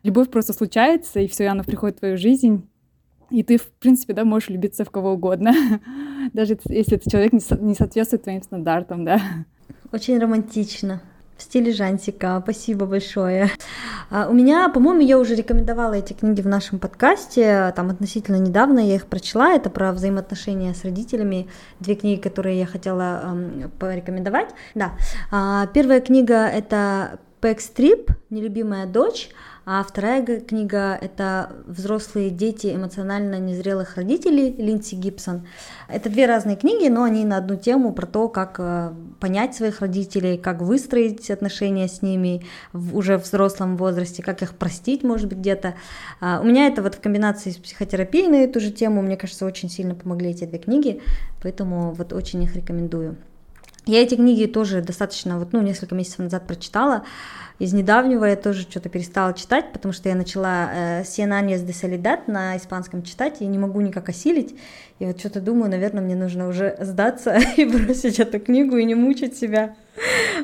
любовь 0.03 0.31
просто 0.31 0.55
случается, 0.55 1.21
и 1.21 1.29
все, 1.29 1.49
она 1.49 1.63
приходит 1.63 1.97
в 1.97 2.01
твою 2.01 2.17
жизнь, 2.17 2.67
и 3.31 3.43
ты, 3.43 3.59
в 3.59 3.67
принципе, 3.67 4.15
да, 4.15 4.25
можешь 4.25 4.49
любиться 4.49 4.87
в 4.87 4.91
кого 4.91 5.13
угодно, 5.13 5.53
даже 6.33 6.59
если 6.71 6.97
этот 6.97 7.13
человек 7.13 7.35
не, 7.35 7.41
со- 7.41 7.61
не 7.61 7.75
соответствует 7.75 8.23
твоим 8.23 8.43
стандартам, 8.43 9.05
да. 9.05 9.21
Очень 9.93 10.19
романтично. 10.19 11.03
В 11.39 11.43
стиле 11.43 11.73
Жантика. 11.73 12.41
Спасибо 12.43 12.85
большое. 12.85 13.49
А, 14.11 14.27
у 14.29 14.35
меня, 14.35 14.69
по-моему, 14.71 15.03
я 15.03 15.21
уже 15.21 15.37
рекомендовала 15.37 15.95
эти 15.95 16.13
книги 16.13 16.41
в 16.41 16.49
нашем 16.49 16.81
подкасте. 16.81 17.73
Там 17.77 17.91
относительно 17.91 18.37
недавно 18.37 18.81
я 18.81 18.97
их 18.97 19.07
прочла. 19.07 19.53
Это 19.53 19.71
про 19.71 19.93
взаимоотношения 19.93 20.75
с 20.75 20.83
родителями. 20.83 21.49
Две 21.79 21.95
книги, 21.95 22.21
которые 22.21 22.59
я 22.59 22.67
хотела 22.67 23.39
порекомендовать. 23.79 24.49
Да. 24.75 24.95
А, 25.31 25.69
первая 25.69 26.01
книга 26.01 26.49
это 26.49 27.21
Пэкстрип, 27.41 28.11
нелюбимая 28.31 28.87
дочь. 28.87 29.31
А 29.71 29.85
вторая 29.85 30.25
книга— 30.41 30.99
это 31.03 31.53
«Взрослые 31.67 32.31
дети 32.31 32.75
эмоционально 32.75 33.39
незрелых 33.39 33.97
родителей» 33.97 34.55
Линдси 34.57 34.95
Гибсон. 34.95 35.47
Это 35.89 36.09
две 36.09 36.25
разные 36.25 36.57
книги, 36.57 36.89
но 36.89 37.03
они 37.03 37.23
на 37.27 37.37
одну 37.37 37.57
тему 37.57 37.93
про 37.93 38.07
то, 38.07 38.31
как 38.31 38.57
э, 38.61 38.95
понять 39.21 39.55
своих 39.55 39.81
родителей, 39.81 40.39
как 40.39 40.63
выстроить 40.63 41.31
отношения 41.31 41.87
с 41.87 42.01
ними 42.01 42.47
в 42.73 42.97
уже 42.97 43.19
взрослом 43.19 43.77
возрасте, 43.77 44.23
как 44.23 44.41
их 44.41 44.55
простить, 44.55 45.03
может 45.03 45.29
быть, 45.29 45.37
где-то. 45.37 45.75
А, 46.23 46.41
у 46.41 46.47
меня 46.47 46.67
это 46.67 46.81
вот 46.81 46.95
в 46.95 47.01
комбинации 47.03 47.51
с 47.51 47.59
психотерапией 47.59 48.29
на 48.29 48.37
эту 48.37 48.61
же 48.61 48.71
тему, 48.71 49.03
мне 49.03 49.19
кажется, 49.19 49.45
очень 49.45 49.69
сильно 49.69 49.95
помогли 49.95 50.31
эти 50.31 50.47
две 50.47 50.61
книги, 50.61 51.03
поэтому 51.43 51.93
вот 51.93 52.15
очень 52.15 52.43
их 52.43 52.57
рекомендую. 52.57 53.19
Я 53.87 54.03
эти 54.03 54.17
книги 54.17 54.47
тоже 54.47 54.83
достаточно, 54.83 55.39
вот, 55.39 55.53
ну, 55.53 55.63
несколько 55.63 55.95
месяцев 55.95 56.19
назад 56.19 56.47
прочитала. 56.47 57.05
Из 57.59 57.73
недавнего 57.73 58.25
я 58.25 58.37
тоже 58.37 58.63
что-то 58.63 58.89
перестала 58.89 59.35
читать, 59.35 59.73
потому 59.73 59.93
что 59.93 60.09
я 60.09 60.15
начала 60.15 60.71
э, 60.73 61.03
«Cien 61.03 61.31
años 61.31 61.65
de 61.67 61.73
soledad» 61.73 62.21
на 62.29 62.57
испанском 62.57 63.03
читать, 63.03 63.41
и 63.41 63.47
не 63.47 63.59
могу 63.59 63.81
никак 63.81 64.09
осилить. 64.09 64.55
И 65.01 65.07
вот 65.07 65.19
что-то 65.19 65.41
думаю, 65.41 65.71
наверное, 65.71 66.03
мне 66.03 66.15
нужно 66.15 66.47
уже 66.47 66.77
сдаться 66.81 67.37
и 67.57 67.65
бросить 67.65 68.21
эту 68.21 68.39
книгу 68.39 68.77
и 68.77 68.85
не 68.85 68.95
мучить 68.95 69.37
себя. 69.37 69.75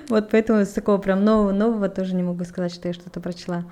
Вот 0.09 0.31
поэтому 0.31 0.65
с 0.65 0.71
такого 0.71 0.99
прям 0.99 1.25
нового-нового 1.25 1.89
тоже 1.89 2.17
не 2.17 2.25
могу 2.25 2.45
сказать, 2.45 2.75
что 2.75 2.89
я 2.89 2.95
что-то 2.95 3.21
прочла. 3.21 3.65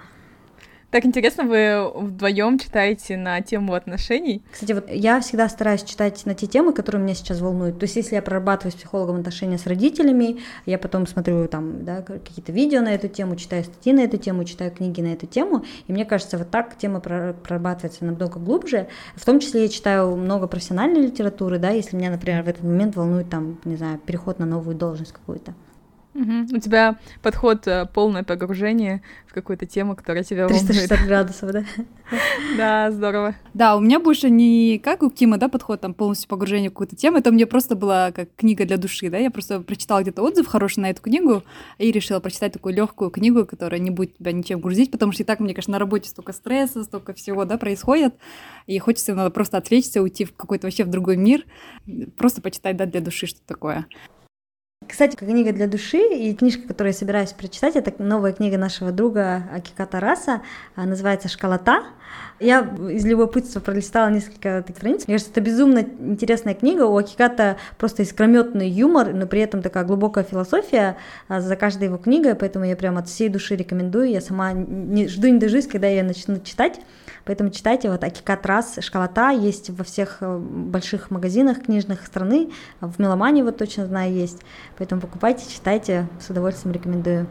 Так 0.93 1.07
интересно, 1.07 1.45
вы 1.45 1.91
вдвоем 1.95 2.59
читаете 2.59 3.17
на 3.17 3.41
тему 3.41 3.73
отношений? 3.73 4.43
Кстати, 4.53 4.73
вот 4.73 4.91
я 4.91 5.21
всегда 5.21 5.49
стараюсь 5.49 5.85
читать 5.85 6.27
на 6.27 6.35
те 6.35 6.47
темы, 6.47 6.75
которые 6.75 7.03
меня 7.03 7.15
сейчас 7.15 7.41
волнуют. 7.41 7.79
То 7.79 7.85
есть, 7.85 7.97
если 7.97 8.15
я 8.15 8.21
прорабатываю 8.21 8.73
с 8.73 8.75
психологом 8.75 9.17
отношения 9.17 9.57
с 9.57 9.67
родителями, 9.67 10.41
я 10.67 10.79
потом 10.79 11.07
смотрю 11.07 11.49
там 11.49 11.83
да, 11.87 12.03
какие-то 12.03 12.53
видео 12.53 12.83
на 12.83 12.93
эту 12.93 13.09
тему, 13.09 13.37
читаю 13.37 13.65
статьи 13.65 13.95
на 13.95 14.01
эту 14.01 14.19
тему, 14.19 14.45
читаю 14.45 14.71
книги 14.71 15.01
на 15.01 15.15
эту 15.15 15.27
тему, 15.27 15.65
и 15.87 15.93
мне 15.95 16.05
кажется, 16.05 16.37
вот 16.37 16.51
так 16.51 16.77
тема 16.77 17.01
прорабатывается 17.01 18.05
намного 18.05 18.39
глубже. 18.39 18.87
В 19.17 19.25
том 19.25 19.41
числе 19.41 19.63
я 19.63 19.69
читаю 19.71 20.15
много 20.15 20.47
профессиональной 20.47 21.01
литературы, 21.01 21.59
да, 21.59 21.71
если 21.71 21.97
меня, 21.97 22.11
например, 22.11 22.43
в 22.43 22.49
этот 22.49 22.65
момент 22.65 22.97
волнует 22.97 23.31
там, 23.31 23.59
не 23.65 23.77
знаю, 23.77 23.99
переход 23.99 24.39
на 24.39 24.45
новую 24.45 24.77
должность 24.77 25.13
какую-то. 25.13 25.55
Угу. 26.15 26.57
У 26.57 26.59
тебя 26.59 26.99
подход 27.23 27.67
э, 27.67 27.87
полное 27.87 28.23
погружение 28.23 29.03
в 29.27 29.33
какую-то 29.33 29.65
тему, 29.65 29.97
которая 29.97 30.25
тебя 30.25 30.47
360 30.47 30.91
волнует. 30.91 31.09
градусов, 31.09 31.53
да? 31.53 31.65
Да, 32.59 32.91
здорово. 32.91 33.35
Да, 33.55 33.77
у 33.77 33.81
меня 33.81 33.99
больше 33.99 34.29
не 34.29 34.79
как 34.79 35.03
у 35.03 35.09
Кима, 35.09 35.39
да, 35.39 35.49
подход 35.49 35.81
там 35.81 35.95
полностью 35.95 36.29
погружение 36.29 36.69
в 36.69 36.75
какую-то 36.75 36.97
тему, 36.97 37.17
это 37.17 37.33
мне 37.33 37.47
просто 37.47 37.75
была 37.75 38.13
как 38.13 38.29
книга 38.37 38.67
для 38.67 38.77
души, 38.77 39.09
да, 39.09 39.17
я 39.17 39.31
просто 39.31 39.61
прочитала 39.61 40.03
где-то 40.03 40.23
отзыв 40.23 40.47
хороший 40.47 40.81
на 40.81 40.91
эту 40.91 41.01
книгу 41.01 41.43
и 41.79 41.91
решила 41.91 42.21
прочитать 42.21 42.53
такую 42.53 42.75
легкую 42.75 43.11
книгу, 43.11 43.47
которая 43.47 43.81
не 43.81 43.91
будет 43.91 44.19
тебя 44.19 44.33
ничем 44.33 44.61
грузить, 44.61 44.91
потому 44.91 45.13
что 45.13 45.23
и 45.23 45.27
так, 45.27 45.41
мне 45.41 45.55
кажется, 45.55 45.71
на 45.71 45.79
работе 45.79 46.11
столько 46.11 46.35
стресса, 46.35 46.85
столько 46.85 47.15
всего, 47.15 47.47
да, 47.47 47.57
происходит, 47.57 48.15
и 48.67 48.79
хочется 48.79 49.15
надо 49.15 49.31
просто 49.31 49.57
отвлечься, 49.57 50.03
уйти 50.03 50.27
в 50.27 50.35
какой-то 50.37 50.67
вообще 50.67 50.85
в 50.85 50.91
другой 50.91 51.17
мир, 51.17 51.47
просто 52.19 52.43
почитать, 52.43 52.77
да, 52.77 52.85
для 52.85 53.01
души 53.01 53.27
что 53.27 53.41
такое. 53.47 53.87
Кстати, 54.89 55.17
книга 55.17 55.53
для 55.53 55.67
души 55.67 55.99
и 55.99 56.35
книжка, 56.35 56.69
которую 56.69 56.93
я 56.93 56.99
собираюсь 56.99 57.33
прочитать, 57.33 57.77
это 57.77 57.93
новая 58.03 58.33
книга 58.33 58.59
нашего 58.59 58.93
друга 58.93 59.45
Акика 59.53 59.87
Тараса, 59.87 60.43
а, 60.77 60.87
называется 60.87 61.29
«Школота». 61.29 61.83
Я 62.41 62.61
из 62.91 63.05
любопытства 63.07 63.61
пролистала 63.61 64.09
несколько 64.11 64.59
этих 64.59 64.77
страниц. 64.77 65.07
Мне 65.07 65.15
кажется, 65.15 65.31
это 65.31 65.41
безумно 65.41 65.79
интересная 66.01 66.55
книга. 66.55 66.83
У 66.83 66.97
Акиката 66.97 67.57
просто 67.79 68.03
искрометный 68.03 68.69
юмор, 68.69 69.15
но 69.15 69.27
при 69.27 69.41
этом 69.41 69.63
такая 69.63 69.85
глубокая 69.85 70.25
философия 70.25 70.97
а, 71.29 71.41
за 71.41 71.57
каждой 71.57 71.85
его 71.85 71.99
книгой, 71.99 72.35
поэтому 72.35 72.65
я 72.65 72.77
прям 72.77 72.99
от 72.99 73.09
всей 73.09 73.29
души 73.29 73.57
рекомендую. 73.57 74.11
Я 74.11 74.21
сама 74.21 74.53
не 74.53 75.09
жду 75.09 75.29
не 75.29 75.39
дождусь, 75.39 75.67
когда 75.67 75.87
я 75.87 76.03
начну 76.03 76.41
читать. 76.41 76.81
Поэтому 77.25 77.51
читайте, 77.51 77.91
вот 77.91 78.03
Акикат 78.03 78.45
Рас, 78.47 78.79
Школота 78.81 79.31
есть 79.31 79.71
во 79.71 79.85
всех 79.85 80.19
э, 80.21 80.39
больших 80.39 81.11
магазинах 81.11 81.63
книжных 81.63 82.05
страны, 82.05 82.51
в 82.81 82.99
Меломане 82.99 83.45
вот 83.45 83.59
точно 83.59 83.87
знаю 83.87 84.13
есть. 84.13 84.41
Поэтому 84.79 85.01
покупайте, 85.01 85.49
читайте, 85.49 86.09
с 86.21 86.31
удовольствием 86.31 86.75
рекомендую. 86.75 87.27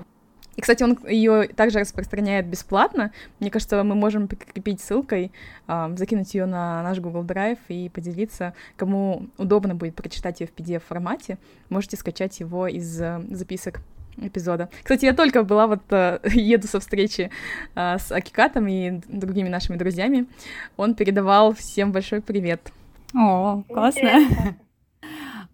И, 0.55 0.61
кстати, 0.61 0.83
он 0.83 0.97
ее 1.07 1.47
также 1.47 1.79
распространяет 1.79 2.45
бесплатно. 2.45 3.11
Мне 3.39 3.49
кажется, 3.49 3.83
мы 3.83 3.95
можем 3.95 4.27
прикрепить 4.27 4.81
ссылкой, 4.81 5.31
э, 5.67 5.93
закинуть 5.95 6.33
ее 6.33 6.45
на 6.45 6.83
наш 6.83 6.99
Google 6.99 7.23
Drive 7.23 7.59
и 7.69 7.89
поделиться. 7.89 8.53
Кому 8.75 9.27
удобно 9.37 9.75
будет 9.75 9.95
прочитать 9.95 10.41
ее 10.41 10.47
в 10.47 10.53
PDF-формате, 10.53 11.37
можете 11.69 11.95
скачать 11.95 12.39
его 12.39 12.67
из 12.67 13.01
э, 13.01 13.21
записок 13.31 13.81
эпизода. 14.17 14.69
Кстати, 14.83 15.05
я 15.05 15.13
только 15.13 15.43
была 15.43 15.67
вот 15.67 15.81
э, 15.89 16.19
еду 16.25 16.67
со 16.67 16.79
встречи 16.79 17.31
э, 17.75 17.97
с 17.97 18.11
Акикатом 18.11 18.67
и 18.67 19.01
другими 19.07 19.49
нашими 19.49 19.77
друзьями. 19.77 20.27
Он 20.77 20.95
передавал 20.95 21.53
всем 21.53 21.91
большой 21.91 22.21
привет. 22.21 22.71
О, 23.13 23.63
классно. 23.67 24.55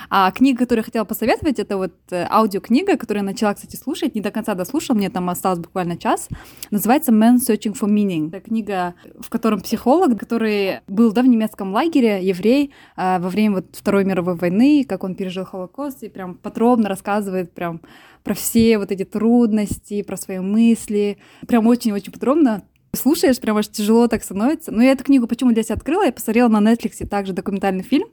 А 0.10 0.32
книга, 0.32 0.60
которую 0.60 0.82
я 0.82 0.86
хотела 0.86 1.06
посоветовать, 1.06 1.60
это 1.60 1.78
вот 1.78 1.94
э, 2.12 2.26
аудиокнига, 2.30 2.98
которую 2.98 3.24
я 3.24 3.32
начала, 3.32 3.54
кстати, 3.54 3.76
слушать, 3.76 4.16
не 4.16 4.22
до 4.22 4.32
конца 4.32 4.54
дослушала, 4.54 4.96
мне 4.96 5.10
там 5.10 5.30
осталось 5.30 5.60
буквально 5.60 5.98
час. 5.98 6.30
Называется 6.72 7.12
«Man 7.12 7.38
Searching 7.38 7.78
for 7.78 7.90
Meaning». 7.90 8.30
Это 8.30 8.40
книга, 8.42 8.96
в 9.20 9.30
котором 9.30 9.62
психолог, 9.62 10.18
который 10.18 10.82
был 10.88 11.12
да, 11.12 11.22
в 11.22 11.28
немецком 11.28 11.74
лагере, 11.74 12.26
еврей, 12.26 12.74
э, 12.96 13.20
во 13.20 13.30
время 13.30 13.56
вот 13.56 13.76
Второй 13.76 14.06
мировой 14.06 14.36
войны, 14.36 14.86
как 14.88 15.04
он 15.04 15.16
пережил 15.16 15.46
Холокост, 15.46 16.04
и 16.04 16.10
прям 16.10 16.36
подробно 16.36 16.90
рассказывает 16.90 17.54
прям 17.54 17.82
про 18.24 18.34
все 18.34 18.78
вот 18.78 18.92
эти 18.92 19.06
трудности, 19.06 20.04
про 20.04 20.18
свои 20.18 20.40
мысли. 20.40 21.18
Прям 21.48 21.68
очень-очень 21.68 22.12
подробно 22.12 22.64
слушаешь, 22.94 23.40
прям 23.40 23.58
аж 23.58 23.68
тяжело 23.68 24.08
так 24.08 24.24
становится. 24.24 24.72
Но 24.72 24.82
я 24.82 24.92
эту 24.92 25.04
книгу 25.04 25.28
почему 25.28 25.52
для 25.52 25.64
себя 25.64 25.76
открыла? 25.76 26.06
Я 26.06 26.12
посмотрела 26.12 26.48
на 26.48 26.60
Netflix 26.60 27.06
также 27.08 27.34
документальный 27.34 27.84
фильм 27.84 28.08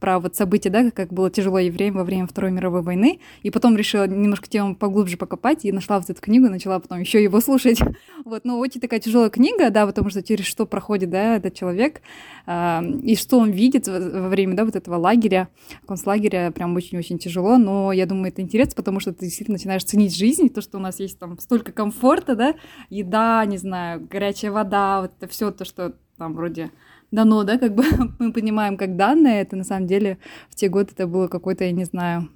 про 0.00 0.18
вот 0.18 0.36
события, 0.36 0.70
да, 0.70 0.90
как 0.90 1.12
было 1.12 1.30
тяжело 1.30 1.58
евреям 1.58 1.94
во 1.94 2.04
время 2.04 2.26
Второй 2.26 2.50
мировой 2.50 2.82
войны. 2.82 3.20
И 3.42 3.50
потом 3.50 3.76
решила 3.76 4.06
немножко 4.06 4.48
тему 4.48 4.74
поглубже 4.74 5.16
покопать 5.16 5.64
и 5.64 5.72
нашла 5.72 5.98
вот 5.98 6.10
эту 6.10 6.20
книгу, 6.20 6.48
начала 6.48 6.78
потом 6.78 7.00
еще 7.00 7.22
его 7.22 7.40
слушать. 7.40 7.78
Вот, 8.24 8.44
но 8.44 8.58
очень 8.58 8.80
такая 8.80 9.00
тяжелая 9.00 9.30
книга, 9.30 9.70
да, 9.70 9.86
потому 9.86 10.10
что 10.10 10.22
через 10.22 10.44
что 10.44 10.66
проходит, 10.66 11.08
да, 11.08 11.36
этот 11.36 11.54
человек, 11.54 12.02
э, 12.46 12.80
и 13.02 13.16
что 13.16 13.38
он 13.38 13.50
видит 13.50 13.86
во 13.86 14.28
время, 14.28 14.54
да, 14.54 14.64
вот 14.64 14.76
этого 14.76 14.96
лагеря, 14.96 15.48
концлагеря, 15.86 16.50
прям 16.50 16.74
очень-очень 16.76 17.18
тяжело, 17.18 17.56
но 17.56 17.92
я 17.92 18.06
думаю, 18.06 18.28
это 18.28 18.42
интересно, 18.42 18.74
потому 18.76 19.00
что 19.00 19.12
ты 19.12 19.24
действительно 19.24 19.56
начинаешь 19.56 19.84
ценить 19.84 20.14
жизнь, 20.14 20.50
то, 20.50 20.60
что 20.60 20.78
у 20.78 20.80
нас 20.80 21.00
есть 21.00 21.18
там 21.18 21.38
столько 21.38 21.72
комфорта, 21.72 22.34
да, 22.34 22.54
еда, 22.90 23.44
не 23.46 23.56
знаю, 23.56 24.06
горячая 24.18 24.50
вода, 24.50 25.00
вот 25.02 25.12
это 25.16 25.30
все 25.30 25.52
то, 25.52 25.64
что 25.64 25.94
там 26.16 26.34
вроде 26.34 26.70
дано, 27.12 27.44
да, 27.44 27.56
как 27.56 27.74
бы 27.74 27.84
мы 28.18 28.32
понимаем 28.32 28.76
как 28.76 28.96
данное, 28.96 29.42
это 29.42 29.56
на 29.56 29.64
самом 29.64 29.86
деле 29.86 30.18
в 30.50 30.56
те 30.56 30.68
годы 30.68 30.90
это 30.92 31.06
было 31.06 31.28
какой-то, 31.28 31.64
я 31.64 31.70
не 31.70 31.84
знаю, 31.84 32.28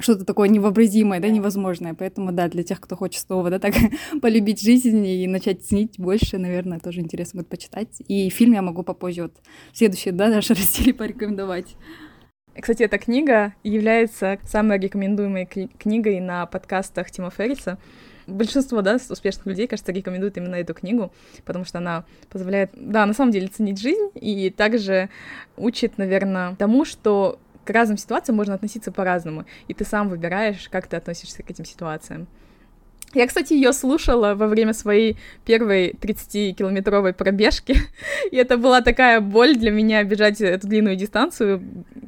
что-то 0.00 0.24
такое 0.24 0.48
невообразимое, 0.48 1.20
да, 1.20 1.28
невозможное. 1.28 1.94
Поэтому, 1.94 2.32
да, 2.32 2.48
для 2.48 2.62
тех, 2.62 2.80
кто 2.80 2.96
хочет 2.96 3.22
снова, 3.22 3.50
да, 3.50 3.58
так 3.58 3.74
полюбить 4.22 4.62
жизнь 4.62 5.04
и 5.04 5.26
начать 5.26 5.64
ценить 5.64 5.98
больше, 5.98 6.38
наверное, 6.38 6.78
тоже 6.78 7.00
интересно 7.00 7.40
будет 7.40 7.50
почитать. 7.50 8.00
И 8.08 8.30
фильм 8.30 8.52
я 8.52 8.62
могу 8.62 8.82
попозже 8.82 9.22
вот 9.22 9.34
следующий, 9.72 10.12
да, 10.12 10.28
наш 10.28 10.48
разделе 10.50 10.94
порекомендовать. 10.94 11.76
Кстати, 12.58 12.84
эта 12.84 12.98
книга 12.98 13.54
является 13.64 14.38
самой 14.44 14.78
рекомендуемой 14.78 15.46
книгой 15.46 16.20
на 16.20 16.46
подкастах 16.46 17.10
Тима 17.10 17.30
Ферриса. 17.30 17.78
Большинство, 18.30 18.82
да, 18.82 18.98
успешных 19.08 19.46
людей, 19.46 19.66
кажется, 19.66 19.92
рекомендуют 19.92 20.36
именно 20.36 20.54
эту 20.54 20.74
книгу, 20.74 21.12
потому 21.44 21.64
что 21.64 21.78
она 21.78 22.04
позволяет, 22.30 22.70
да, 22.74 23.04
на 23.06 23.12
самом 23.12 23.32
деле 23.32 23.48
ценить 23.48 23.80
жизнь 23.80 24.10
и 24.14 24.50
также 24.50 25.10
учит, 25.56 25.98
наверное, 25.98 26.54
тому, 26.56 26.84
что 26.84 27.38
к 27.64 27.70
разным 27.70 27.98
ситуациям 27.98 28.36
можно 28.36 28.54
относиться 28.54 28.92
по-разному, 28.92 29.44
и 29.68 29.74
ты 29.74 29.84
сам 29.84 30.08
выбираешь, 30.08 30.68
как 30.68 30.86
ты 30.86 30.96
относишься 30.96 31.42
к 31.42 31.50
этим 31.50 31.64
ситуациям. 31.64 32.26
Я, 33.12 33.26
кстати, 33.26 33.54
ее 33.54 33.72
слушала 33.72 34.36
во 34.36 34.46
время 34.46 34.72
своей 34.72 35.16
первой 35.44 35.96
30-километровой 36.00 37.12
пробежки, 37.12 37.74
и 38.30 38.36
это 38.36 38.56
была 38.56 38.82
такая 38.82 39.20
боль 39.20 39.56
для 39.56 39.72
меня 39.72 40.04
бежать 40.04 40.40
эту 40.40 40.68
длинную 40.68 40.94
дистанцию, 40.94 41.60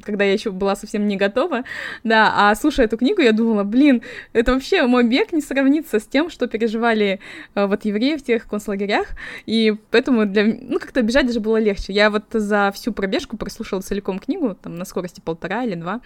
когда 0.04 0.24
я 0.24 0.32
еще 0.32 0.52
была 0.52 0.76
совсем 0.76 1.08
не 1.08 1.16
готова, 1.16 1.64
да, 2.04 2.32
а 2.36 2.54
слушая 2.54 2.86
эту 2.86 2.98
книгу, 2.98 3.20
я 3.20 3.32
думала, 3.32 3.64
блин, 3.64 4.02
это 4.32 4.52
вообще 4.52 4.86
мой 4.86 5.02
бег 5.02 5.32
не 5.32 5.40
сравнится 5.40 5.98
с 5.98 6.04
тем, 6.04 6.30
что 6.30 6.46
переживали 6.46 7.18
э, 7.56 7.66
вот 7.66 7.84
евреи 7.84 8.16
в 8.16 8.22
тех 8.22 8.46
концлагерях, 8.46 9.08
и 9.44 9.74
поэтому 9.90 10.24
для, 10.24 10.44
ну, 10.44 10.78
как-то 10.78 11.02
бежать 11.02 11.26
даже 11.26 11.40
было 11.40 11.56
легче. 11.56 11.92
Я 11.92 12.10
вот 12.10 12.26
за 12.32 12.70
всю 12.72 12.92
пробежку 12.92 13.36
прослушала 13.36 13.80
целиком 13.80 14.20
книгу, 14.20 14.54
там, 14.54 14.76
на 14.76 14.84
скорости 14.84 15.20
полтора 15.20 15.64
или 15.64 15.74
два, 15.74 16.00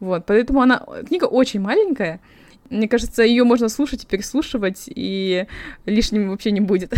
вот, 0.00 0.24
поэтому 0.24 0.62
она, 0.62 0.82
книга 1.06 1.26
очень 1.26 1.60
маленькая, 1.60 2.20
мне 2.70 2.88
кажется, 2.88 3.22
ее 3.22 3.44
можно 3.44 3.68
слушать 3.68 4.04
и 4.04 4.06
переслушивать, 4.06 4.84
и 4.86 5.46
лишним 5.86 6.30
вообще 6.30 6.50
не 6.50 6.60
будет. 6.60 6.94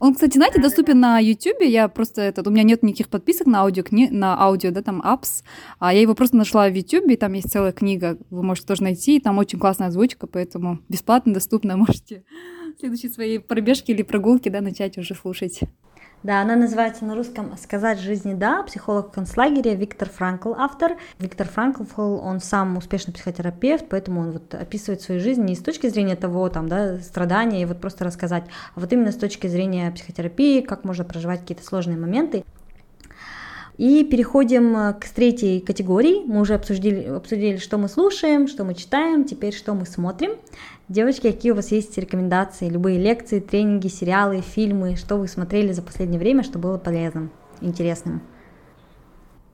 Он, 0.00 0.14
кстати, 0.14 0.36
знаете, 0.36 0.62
доступен 0.62 0.98
на 0.98 1.18
YouTube. 1.18 1.60
Я 1.60 1.86
просто 1.88 2.22
этот, 2.22 2.46
у 2.46 2.50
меня 2.50 2.62
нет 2.62 2.82
никаких 2.82 3.10
подписок 3.10 3.46
на 3.46 3.60
аудио, 3.60 3.82
кни, 3.82 4.08
на 4.10 4.34
аудио, 4.40 4.70
да, 4.70 4.80
там 4.80 5.02
апс. 5.04 5.44
А 5.78 5.92
я 5.92 6.00
его 6.00 6.14
просто 6.14 6.38
нашла 6.38 6.68
в 6.70 6.74
YouTube, 6.74 7.10
и 7.10 7.16
там 7.16 7.34
есть 7.34 7.50
целая 7.50 7.72
книга, 7.72 8.16
вы 8.30 8.42
можете 8.42 8.66
тоже 8.66 8.82
найти. 8.82 9.16
И 9.16 9.20
там 9.20 9.36
очень 9.36 9.58
классная 9.58 9.88
озвучка, 9.88 10.26
поэтому 10.26 10.78
бесплатно 10.88 11.34
доступно 11.34 11.76
можете 11.78 12.24
в 12.76 12.80
следующей 12.80 13.10
своей 13.10 13.40
пробежке 13.40 13.92
или 13.92 14.02
прогулке, 14.02 14.48
да, 14.48 14.62
начать 14.62 14.96
уже 14.96 15.14
слушать. 15.14 15.60
Да, 16.22 16.42
она 16.42 16.54
называется 16.54 17.06
на 17.06 17.14
русском 17.14 17.56
«Сказать 17.56 17.98
жизни 17.98 18.34
да», 18.34 18.62
психолог 18.62 19.10
концлагеря 19.10 19.74
Виктор 19.74 20.10
Франкл 20.10 20.52
автор. 20.54 20.98
Виктор 21.18 21.48
Франкл, 21.48 21.82
он 21.98 22.40
сам 22.40 22.76
успешный 22.76 23.14
психотерапевт, 23.14 23.86
поэтому 23.88 24.20
он 24.20 24.32
вот 24.32 24.54
описывает 24.54 25.00
свою 25.00 25.18
жизнь 25.18 25.42
не 25.42 25.54
с 25.54 25.62
точки 25.62 25.88
зрения 25.88 26.16
того, 26.16 26.50
там, 26.50 26.68
да, 26.68 26.98
страдания 26.98 27.62
и 27.62 27.64
вот 27.64 27.80
просто 27.80 28.04
рассказать, 28.04 28.44
а 28.74 28.80
вот 28.80 28.92
именно 28.92 29.12
с 29.12 29.16
точки 29.16 29.46
зрения 29.46 29.90
психотерапии, 29.92 30.60
как 30.60 30.84
можно 30.84 31.04
проживать 31.04 31.40
какие-то 31.40 31.64
сложные 31.64 31.96
моменты. 31.96 32.44
И 33.78 34.04
переходим 34.04 34.76
э, 34.76 34.94
к 34.94 35.08
третьей 35.08 35.60
категории. 35.60 36.24
Мы 36.26 36.40
уже 36.40 36.54
обсудили, 36.54 37.04
обсудили, 37.04 37.56
что 37.56 37.78
мы 37.78 37.88
слушаем, 37.88 38.46
что 38.46 38.64
мы 38.64 38.74
читаем, 38.74 39.24
теперь 39.24 39.54
что 39.54 39.74
мы 39.74 39.86
смотрим. 39.86 40.32
Девочки, 40.88 41.30
какие 41.30 41.52
у 41.52 41.54
вас 41.54 41.70
есть 41.70 41.96
рекомендации, 41.96 42.68
любые 42.68 42.98
лекции, 42.98 43.40
тренинги, 43.40 43.88
сериалы, 43.88 44.40
фильмы, 44.40 44.96
что 44.96 45.16
вы 45.16 45.28
смотрели 45.28 45.72
за 45.72 45.82
последнее 45.82 46.18
время, 46.18 46.42
что 46.42 46.58
было 46.58 46.78
полезным, 46.78 47.30
интересным? 47.60 48.22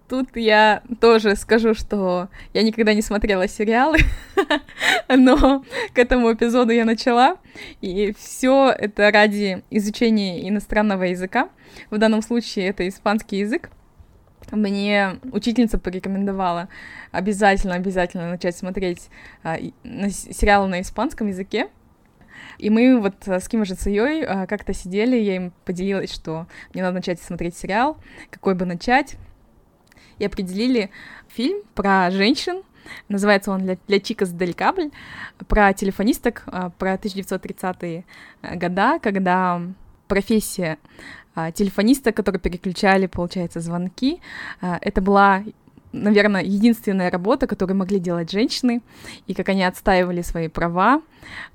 Тут 0.09 0.37
я 0.37 0.83
тоже 1.01 1.35
скажу, 1.35 1.75
что 1.75 2.29
я 2.55 2.63
никогда 2.63 2.95
не 2.95 3.03
смотрела 3.03 3.49
сериалы, 3.49 3.99
но 5.09 5.65
к 5.95 5.99
этому 5.99 6.33
эпизоду 6.33 6.73
я 6.73 6.85
начала, 6.85 7.39
и 7.81 8.15
все 8.17 8.71
это 8.71 9.11
ради 9.11 9.65
изучения 9.71 10.49
иностранного 10.49 11.05
языка. 11.05 11.49
В 11.91 11.99
данном 11.99 12.23
случае 12.23 12.69
это 12.69 12.89
испанский 12.89 13.39
язык 13.39 13.71
мне 14.53 15.19
учительница 15.33 15.79
порекомендовала 15.79 16.69
обязательно, 17.13 17.75
обязательно 17.75 18.31
начать 18.31 18.57
смотреть 18.57 19.09
а, 19.43 19.57
на 19.83 20.11
сериалы 20.11 20.69
на 20.69 20.81
испанском 20.81 21.29
языке. 21.29 21.69
И 22.59 22.71
мы 22.71 23.01
вот 23.01 23.15
с 23.27 23.49
Ким 23.49 23.65
Жицеей 23.65 24.25
а, 24.25 24.47
как-то 24.47 24.73
сидели, 24.73 25.17
я 25.17 25.37
им 25.37 25.53
поделилась, 25.65 26.13
что 26.13 26.47
мне 26.73 26.83
надо 26.83 26.97
начать 26.97 27.21
смотреть 27.21 27.57
сериал, 27.57 27.99
какой 28.31 28.55
бы 28.55 28.65
начать. 28.65 29.17
И 30.19 30.25
определили 30.25 30.91
фильм 31.29 31.63
про 31.75 32.11
женщин, 32.11 32.63
называется 33.09 33.51
он 33.51 33.63
«Для, 33.63 33.77
для 33.87 34.01
Чикас 34.01 34.31
Дель 34.31 34.55
Кабль», 34.55 34.91
про 35.49 35.73
телефонисток, 35.73 36.45
а, 36.47 36.71
про 36.71 36.95
1930-е 36.95 38.05
года, 38.55 38.99
когда 39.01 39.61
профессия 40.09 40.79
а, 40.79 41.26
телефониста, 41.53 42.13
которые 42.13 42.41
переключали, 42.41 43.07
получается, 43.07 43.61
звонки. 43.61 44.21
А, 44.61 44.79
это 44.81 45.01
была 45.01 45.43
наверное, 45.93 46.43
единственная 46.43 47.11
работа, 47.11 47.47
которую 47.47 47.79
могли 47.79 47.99
делать 47.99 48.31
женщины, 48.31 48.83
и 49.27 49.33
как 49.33 49.49
они 49.49 49.65
отстаивали 49.65 50.21
свои 50.21 50.49
права. 50.49 51.01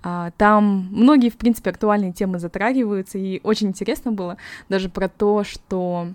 А, 0.02 0.32
там 0.38 0.90
многие, 0.92 1.30
в 1.30 1.38
принципе, 1.38 1.70
актуальные 1.70 2.12
темы 2.12 2.40
затрагиваются, 2.40 3.20
и 3.20 3.40
очень 3.44 3.68
интересно 3.68 4.12
было 4.12 4.38
даже 4.68 4.90
про 4.90 5.10
то, 5.10 5.44
что 5.44 6.08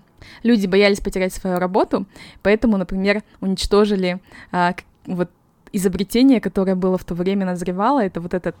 люди 0.43 0.67
боялись 0.67 0.99
потерять 0.99 1.33
свою 1.33 1.57
работу, 1.57 2.05
поэтому, 2.41 2.75
например, 2.75 3.23
уничтожили 3.39 4.19
вот 5.05 5.29
изобретение, 5.71 6.39
которое 6.41 6.75
было 6.75 6.97
в 6.97 7.03
то 7.03 7.15
время 7.15 7.45
назревало, 7.45 8.03
это 8.03 8.21
вот 8.21 8.33
этот 8.33 8.55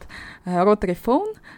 э, 0.45 0.63
rotary 0.63 0.97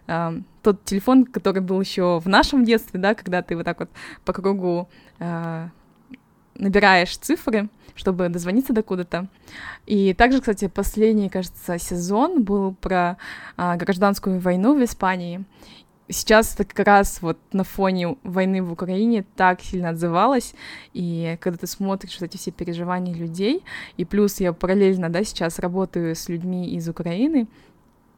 э, 0.07 0.41
тот 0.61 0.83
телефон, 0.83 1.25
который 1.25 1.61
был 1.61 1.79
еще 1.81 2.19
в 2.19 2.27
нашем 2.27 2.63
детстве, 2.63 2.99
да, 2.99 3.13
когда 3.15 3.41
ты 3.41 3.55
вот 3.55 3.65
так 3.65 3.79
вот 3.79 3.89
по 4.25 4.33
кругу 4.33 4.89
э, 5.19 5.69
набираешь 6.55 7.17
цифры, 7.17 7.69
чтобы 7.95 8.29
дозвониться 8.29 8.73
до 8.73 8.83
куда-то. 8.83 9.27
И 9.85 10.13
также, 10.13 10.39
кстати, 10.39 10.67
последний, 10.67 11.29
кажется, 11.29 11.77
сезон 11.79 12.43
был 12.43 12.73
про 12.73 13.17
э, 13.57 13.75
гражданскую 13.77 14.39
войну 14.39 14.77
в 14.77 14.83
Испании 14.83 15.43
сейчас 16.09 16.55
это 16.55 16.65
как 16.65 16.85
раз 16.85 17.21
вот 17.21 17.37
на 17.53 17.63
фоне 17.63 18.17
войны 18.23 18.61
в 18.61 18.71
Украине 18.71 19.23
так 19.35 19.61
сильно 19.61 19.89
отзывалось, 19.89 20.53
и 20.93 21.37
когда 21.39 21.57
ты 21.57 21.67
смотришь 21.67 22.17
вот 22.19 22.29
эти 22.29 22.37
все 22.37 22.51
переживания 22.51 23.13
людей, 23.13 23.63
и 23.97 24.05
плюс 24.05 24.39
я 24.39 24.53
параллельно, 24.53 25.09
да, 25.09 25.23
сейчас 25.23 25.59
работаю 25.59 26.15
с 26.15 26.27
людьми 26.29 26.69
из 26.69 26.89
Украины, 26.89 27.47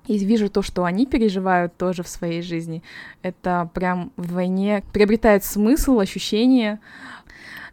и 0.07 0.17
вижу 0.17 0.49
то, 0.49 0.61
что 0.61 0.83
они 0.83 1.05
переживают 1.05 1.77
тоже 1.77 2.01
в 2.01 2.07
своей 2.07 2.41
жизни, 2.41 2.81
это 3.21 3.69
прям 3.73 4.11
вдвойне 4.17 4.83
приобретает 4.93 5.43
смысл, 5.43 5.99
ощущение, 5.99 6.79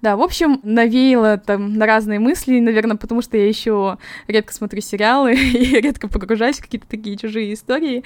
да, 0.00 0.16
в 0.16 0.22
общем, 0.22 0.60
навеяло 0.62 1.38
там 1.38 1.74
на 1.74 1.86
разные 1.86 2.18
мысли, 2.20 2.60
наверное, 2.60 2.96
потому 2.96 3.20
что 3.20 3.36
я 3.36 3.48
еще 3.48 3.98
редко 4.28 4.52
смотрю 4.52 4.80
сериалы 4.80 5.34
и 5.34 5.80
редко 5.80 6.08
погружаюсь 6.08 6.58
в 6.58 6.62
какие-то 6.62 6.86
такие 6.86 7.16
чужие 7.16 7.52
истории. 7.52 8.04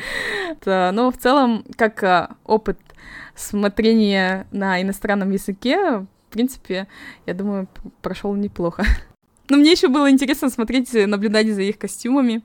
Но 0.65 1.11
в 1.11 1.19
целом, 1.19 1.65
как 1.77 2.03
а, 2.03 2.37
опыт 2.45 2.79
смотрения 3.35 4.47
на 4.53 4.81
иностранном 4.81 5.31
языке, 5.31 5.99
в 5.99 6.07
принципе, 6.31 6.87
я 7.27 7.35
думаю, 7.35 7.69
прошел 8.01 8.35
неплохо. 8.35 8.85
Но 9.49 9.59
мне 9.59 9.73
еще 9.73 9.89
было 9.89 10.11
интересно 10.11 10.49
смотреть, 10.49 10.93
наблюдать 10.95 11.49
за 11.49 11.63
их 11.63 11.79
костюмами 11.79 12.43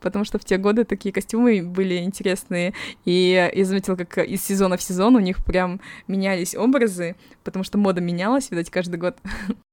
потому 0.00 0.24
что 0.24 0.38
в 0.38 0.44
те 0.44 0.56
годы 0.56 0.84
такие 0.84 1.12
костюмы 1.12 1.62
были 1.62 1.98
интересные, 1.98 2.74
и 3.04 3.50
я 3.54 3.64
заметила, 3.64 3.96
как 3.96 4.18
из 4.18 4.42
сезона 4.42 4.76
в 4.76 4.82
сезон 4.82 5.16
у 5.16 5.20
них 5.20 5.44
прям 5.44 5.80
менялись 6.08 6.54
образы, 6.54 7.16
потому 7.44 7.64
что 7.64 7.78
мода 7.78 8.00
менялась, 8.00 8.50
видать, 8.50 8.70
каждый 8.70 8.96
год. 8.96 9.18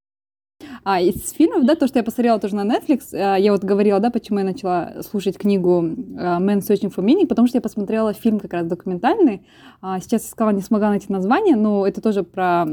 А 0.90 1.02
из 1.02 1.32
фильмов, 1.34 1.66
да, 1.66 1.76
то, 1.76 1.86
что 1.86 2.00
я 2.00 2.04
посмотрела 2.04 2.40
тоже 2.40 2.56
на 2.56 2.64
Netflix, 2.64 3.10
э, 3.12 3.42
я 3.42 3.52
вот 3.52 3.62
говорила, 3.62 4.00
да, 4.00 4.10
почему 4.10 4.40
я 4.40 4.46
начала 4.46 4.94
слушать 5.02 5.38
книгу 5.38 5.84
э, 5.84 5.86
Man 5.86 6.60
Searching 6.60 6.96
for 6.96 7.04
Meaning, 7.04 7.28
потому 7.28 7.46
что 7.50 7.58
я 7.58 7.62
посмотрела 7.62 8.14
фильм 8.14 8.40
как 8.40 8.54
раз 8.54 8.68
документальный. 8.68 9.46
А, 9.82 10.00
сейчас 10.00 10.26
искала, 10.26 10.52
не 10.52 10.62
смогла 10.62 10.88
найти 10.88 11.08
название, 11.10 11.58
но 11.58 11.86
это 11.86 12.00
тоже 12.00 12.24
про 12.24 12.66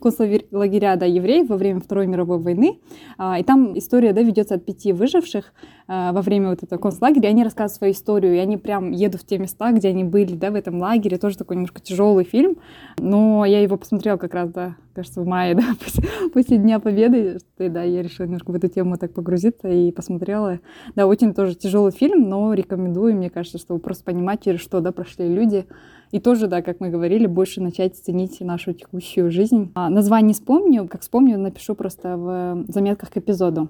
концлагеря, 0.00 0.96
да, 0.96 1.06
евреев 1.06 1.48
во 1.48 1.56
время 1.56 1.80
Второй 1.80 2.08
мировой 2.08 2.38
войны. 2.38 2.80
А, 3.18 3.38
и 3.38 3.44
там 3.44 3.78
история, 3.78 4.12
да, 4.12 4.22
ведется 4.22 4.56
от 4.56 4.64
пяти 4.64 4.92
выживших 4.92 5.52
э, 5.86 6.10
во 6.12 6.22
время 6.22 6.50
вот 6.50 6.64
этого 6.64 6.80
концлагеря. 6.80 7.28
Они 7.28 7.44
рассказывают 7.44 7.76
свою 7.76 7.92
историю, 7.92 8.34
и 8.34 8.38
они 8.38 8.56
прям 8.56 8.90
едут 8.90 9.20
в 9.22 9.26
те 9.26 9.38
места, 9.38 9.70
где 9.70 9.90
они 9.90 10.02
были, 10.02 10.34
да, 10.34 10.50
в 10.50 10.56
этом 10.56 10.80
лагере. 10.80 11.18
Тоже 11.18 11.38
такой 11.38 11.54
немножко 11.54 11.80
тяжелый 11.80 12.24
фильм, 12.24 12.56
но 12.98 13.44
я 13.44 13.60
его 13.62 13.76
посмотрела 13.76 14.16
как 14.16 14.34
раз, 14.34 14.50
да, 14.50 14.74
кажется, 14.98 15.22
в 15.22 15.26
мае, 15.26 15.54
да, 15.54 15.62
после, 15.80 16.08
после 16.32 16.58
Дня 16.58 16.80
Победы, 16.80 17.38
и, 17.58 17.68
да, 17.68 17.84
я 17.84 18.02
решила 18.02 18.26
немножко 18.26 18.50
в 18.50 18.54
эту 18.56 18.66
тему 18.66 18.96
так 18.96 19.12
погрузиться 19.14 19.68
и 19.68 19.92
посмотрела. 19.92 20.58
Да, 20.96 21.06
очень 21.06 21.34
тоже 21.34 21.54
тяжелый 21.54 21.92
фильм, 21.92 22.28
но 22.28 22.52
рекомендую, 22.52 23.14
мне 23.14 23.30
кажется, 23.30 23.58
чтобы 23.58 23.78
просто 23.78 24.04
понимать, 24.04 24.42
через 24.42 24.60
что, 24.60 24.80
да, 24.80 24.90
прошли 24.90 25.28
люди. 25.28 25.66
И 26.10 26.18
тоже, 26.18 26.48
да, 26.48 26.62
как 26.62 26.80
мы 26.80 26.88
говорили, 26.88 27.26
больше 27.26 27.60
начать 27.60 27.96
ценить 27.96 28.40
нашу 28.40 28.72
текущую 28.72 29.30
жизнь. 29.30 29.70
А, 29.74 29.88
название 29.88 30.34
вспомню, 30.34 30.88
как 30.88 31.02
вспомню, 31.02 31.38
напишу 31.38 31.76
просто 31.76 32.16
в 32.16 32.64
заметках 32.68 33.10
к 33.10 33.16
эпизоду. 33.18 33.68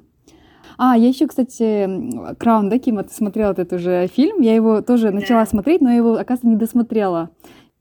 А, 0.79 0.97
я 0.97 1.09
еще, 1.09 1.27
кстати, 1.27 2.35
Краун, 2.39 2.71
да, 2.71 2.79
Кима, 2.79 3.03
ты 3.03 3.13
смотрела 3.13 3.51
этот 3.51 3.75
уже 3.75 4.07
фильм? 4.07 4.41
Я 4.41 4.55
его 4.55 4.81
тоже 4.81 5.11
начала 5.11 5.45
смотреть, 5.45 5.83
но 5.83 5.91
я 5.91 5.97
его, 5.97 6.13
оказывается, 6.13 6.47
не 6.47 6.57
досмотрела. 6.57 7.31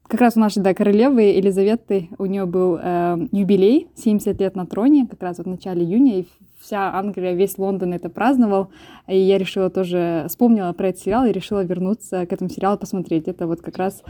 Как 0.07 0.21
раз 0.21 0.37
у 0.37 0.39
нашей, 0.39 0.63
да, 0.63 0.73
королевы 0.73 1.21
Елизаветы, 1.23 2.09
у 2.17 2.25
нее 2.25 2.45
был 2.45 2.79
э, 2.81 3.27
юбилей, 3.33 3.89
70 3.95 4.39
лет 4.39 4.55
на 4.55 4.65
троне, 4.65 5.05
как 5.05 5.21
раз 5.21 5.37
вот 5.37 5.47
в 5.47 5.49
начале 5.49 5.83
июня, 5.83 6.19
и 6.19 6.27
вся 6.61 6.93
Англия, 6.93 7.33
весь 7.33 7.57
Лондон 7.57 7.93
это 7.93 8.09
праздновал, 8.09 8.69
и 9.07 9.17
я 9.17 9.37
решила 9.37 9.69
тоже, 9.69 10.25
вспомнила 10.29 10.71
про 10.71 10.89
этот 10.89 11.01
сериал 11.01 11.25
и 11.25 11.33
решила 11.33 11.61
вернуться 11.61 12.25
к 12.25 12.31
этому 12.31 12.49
сериалу 12.49 12.77
посмотреть. 12.77 13.27
Это 13.27 13.47
вот 13.47 13.61
как 13.61 13.77
раз 13.77 14.01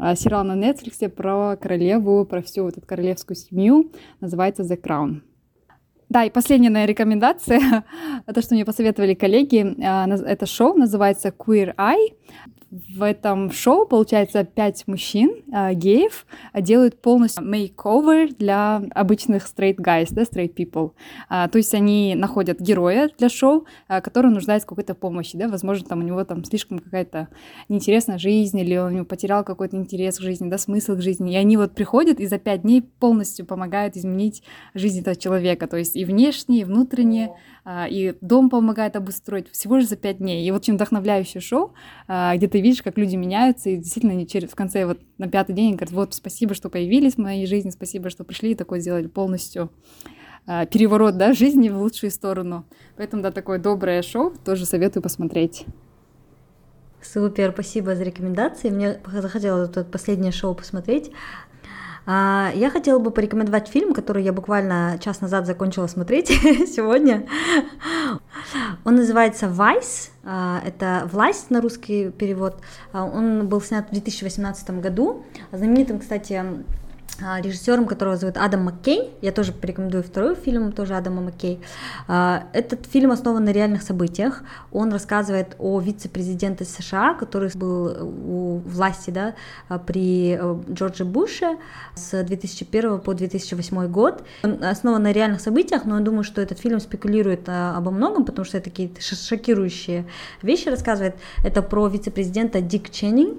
э, 0.00 0.16
сериал 0.16 0.42
на 0.42 0.56
Netflix 0.56 1.08
про 1.08 1.56
королеву, 1.56 2.24
про 2.24 2.42
всю 2.42 2.64
вот 2.64 2.76
эту 2.76 2.86
королевскую 2.86 3.36
семью, 3.36 3.92
называется 4.20 4.64
The 4.64 4.80
Crown. 4.80 5.20
Да, 6.08 6.24
и 6.24 6.30
последняя 6.30 6.70
моя 6.70 6.86
рекомендация, 6.86 7.84
это 8.26 8.42
что 8.42 8.54
мне 8.54 8.64
посоветовали 8.64 9.14
коллеги, 9.14 9.76
э, 9.78 10.14
это 10.26 10.46
шоу 10.46 10.74
называется 10.74 11.28
Queer 11.28 11.76
Eye 11.76 12.14
в 12.88 13.02
этом 13.02 13.52
шоу, 13.52 13.86
получается, 13.86 14.44
пять 14.44 14.84
мужчин, 14.88 15.42
э, 15.52 15.74
геев, 15.74 16.26
делают 16.54 17.00
полностью 17.00 17.44
мейковер 17.44 18.34
для 18.34 18.82
обычных 18.94 19.44
straight 19.44 19.76
guys, 19.76 20.08
да, 20.10 20.22
straight 20.22 20.54
people. 20.54 20.92
А, 21.28 21.48
то 21.48 21.58
есть 21.58 21.72
они 21.74 22.14
находят 22.16 22.60
героя 22.60 23.10
для 23.16 23.28
шоу, 23.28 23.66
а, 23.86 24.00
который 24.00 24.30
нуждается 24.30 24.66
в 24.66 24.70
какой-то 24.70 24.94
помощи, 24.94 25.36
да, 25.36 25.48
возможно, 25.48 25.86
там 25.86 26.00
у 26.00 26.02
него 26.02 26.24
там 26.24 26.44
слишком 26.44 26.80
какая-то 26.80 27.28
неинтересная 27.68 28.18
жизнь, 28.18 28.58
или 28.58 28.76
он 28.76 28.92
у 28.92 28.94
него 28.96 29.04
потерял 29.04 29.44
какой-то 29.44 29.76
интерес 29.76 30.18
к 30.18 30.22
жизни, 30.22 30.50
да, 30.50 30.58
смысл 30.58 30.96
к 30.96 31.02
жизни, 31.02 31.34
и 31.34 31.36
они 31.36 31.56
вот 31.56 31.74
приходят 31.74 32.18
и 32.18 32.26
за 32.26 32.38
пять 32.38 32.62
дней 32.62 32.82
полностью 32.82 33.46
помогают 33.46 33.96
изменить 33.96 34.42
жизнь 34.74 35.00
этого 35.00 35.14
человека, 35.14 35.68
то 35.68 35.76
есть 35.76 35.94
и 35.94 36.04
внешне, 36.04 36.62
и 36.62 36.64
внутренне, 36.64 37.30
а, 37.64 37.86
и 37.88 38.14
дом 38.20 38.50
помогает 38.50 38.96
обустроить 38.96 39.50
всего 39.50 39.76
лишь 39.76 39.88
за 39.88 39.96
пять 39.96 40.18
дней. 40.18 40.46
И 40.46 40.50
вот 40.50 40.64
очень 40.64 40.74
вдохновляющее 40.74 41.42
шоу, 41.42 41.74
а, 42.08 42.34
где 42.36 42.48
ты 42.48 42.60
видишь, 42.64 42.82
как 42.82 42.96
люди 42.98 43.14
меняются, 43.14 43.70
и 43.70 43.76
действительно 43.76 44.14
они 44.14 44.26
через, 44.26 44.48
в 44.50 44.54
конце, 44.54 44.86
вот 44.86 44.98
на 45.18 45.28
пятый 45.28 45.54
день 45.54 45.74
говорят, 45.74 45.92
вот 45.92 46.14
спасибо, 46.14 46.54
что 46.54 46.70
появились 46.70 47.14
в 47.14 47.18
моей 47.18 47.46
жизни, 47.46 47.70
спасибо, 47.70 48.10
что 48.10 48.24
пришли 48.24 48.52
и 48.52 48.54
такое 48.54 48.80
сделали 48.80 49.06
полностью 49.06 49.70
а, 50.46 50.64
переворот, 50.64 51.18
да, 51.18 51.34
жизни 51.34 51.68
в 51.68 51.76
лучшую 51.76 52.10
сторону. 52.10 52.64
Поэтому, 52.96 53.22
да, 53.22 53.30
такое 53.30 53.58
доброе 53.58 54.02
шоу, 54.02 54.32
тоже 54.44 54.64
советую 54.64 55.02
посмотреть. 55.02 55.66
Супер, 57.02 57.52
спасибо 57.52 57.94
за 57.94 58.02
рекомендации. 58.02 58.70
Мне 58.70 58.98
захотелось 59.12 59.68
это 59.68 59.84
последнее 59.84 60.32
шоу 60.32 60.54
посмотреть. 60.54 61.10
А, 62.06 62.52
я 62.54 62.70
хотела 62.70 62.98
бы 62.98 63.10
порекомендовать 63.10 63.68
фильм, 63.68 63.94
который 63.94 64.22
я 64.22 64.32
буквально 64.32 64.98
час 65.00 65.20
назад 65.20 65.46
закончила 65.46 65.86
смотреть 65.86 66.28
сегодня. 66.68 67.26
Он 68.84 68.96
называется 68.96 69.48
«Вайс», 69.48 70.10
а, 70.22 70.60
это 70.64 71.08
«Власть» 71.10 71.50
на 71.50 71.60
русский 71.60 72.10
перевод. 72.10 72.58
А, 72.92 73.04
он 73.04 73.48
был 73.48 73.60
снят 73.60 73.88
в 73.88 73.92
2018 73.92 74.80
году. 74.80 75.24
Знаменитым, 75.52 75.98
кстати, 75.98 76.42
режиссером, 77.20 77.86
которого 77.86 78.16
зовут 78.16 78.36
Адам 78.36 78.64
Маккей. 78.64 79.10
Я 79.22 79.32
тоже 79.32 79.52
порекомендую 79.52 80.02
второй 80.02 80.34
фильм, 80.34 80.72
тоже 80.72 80.94
Адама 80.94 81.22
Маккей. 81.22 81.60
А, 82.08 82.44
этот 82.52 82.86
фильм 82.86 83.10
основан 83.10 83.44
на 83.44 83.50
реальных 83.50 83.82
событиях. 83.82 84.42
Он 84.72 84.92
рассказывает 84.92 85.54
о 85.58 85.80
вице-президенте 85.80 86.64
США, 86.64 87.14
который 87.14 87.50
был 87.54 87.96
у 88.02 88.58
власти 88.66 89.10
да, 89.10 89.34
при 89.86 90.38
э, 90.40 90.56
Джордже 90.70 91.04
Буше 91.04 91.56
с 91.94 92.22
2001 92.22 93.00
по 93.00 93.14
2008 93.14 93.86
год. 93.88 94.24
Он 94.42 94.62
основан 94.62 95.02
на 95.02 95.12
реальных 95.12 95.40
событиях, 95.40 95.84
но 95.84 95.98
я 95.98 96.04
думаю, 96.04 96.24
что 96.24 96.40
этот 96.40 96.58
фильм 96.58 96.80
спекулирует 96.80 97.48
а, 97.48 97.76
обо 97.76 97.90
многом, 97.90 98.24
потому 98.24 98.44
что 98.44 98.58
это 98.58 98.70
какие-то 98.70 99.00
шокирующие 99.00 100.06
вещи 100.42 100.68
рассказывает. 100.68 101.14
Это 101.44 101.62
про 101.62 101.86
вице-президента 101.86 102.60
Дик 102.60 102.90
Ченнинг, 102.90 103.38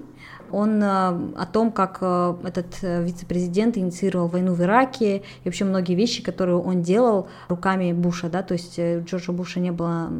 он 0.52 0.82
э, 0.82 0.86
о 0.86 1.46
том, 1.50 1.72
как 1.72 1.98
э, 2.00 2.34
этот 2.44 2.78
э, 2.82 3.04
вице-президент 3.04 3.76
инициировал 3.76 4.28
войну 4.28 4.54
в 4.54 4.62
Ираке 4.62 5.18
и 5.18 5.22
вообще 5.44 5.64
многие 5.64 5.94
вещи, 5.94 6.22
которые 6.22 6.56
он 6.56 6.82
делал 6.82 7.28
руками 7.48 7.92
Буша, 7.92 8.28
да, 8.28 8.42
то 8.42 8.54
есть 8.54 8.78
Джорджа 8.78 9.32
Буша 9.32 9.60
не 9.60 9.72
было, 9.72 10.10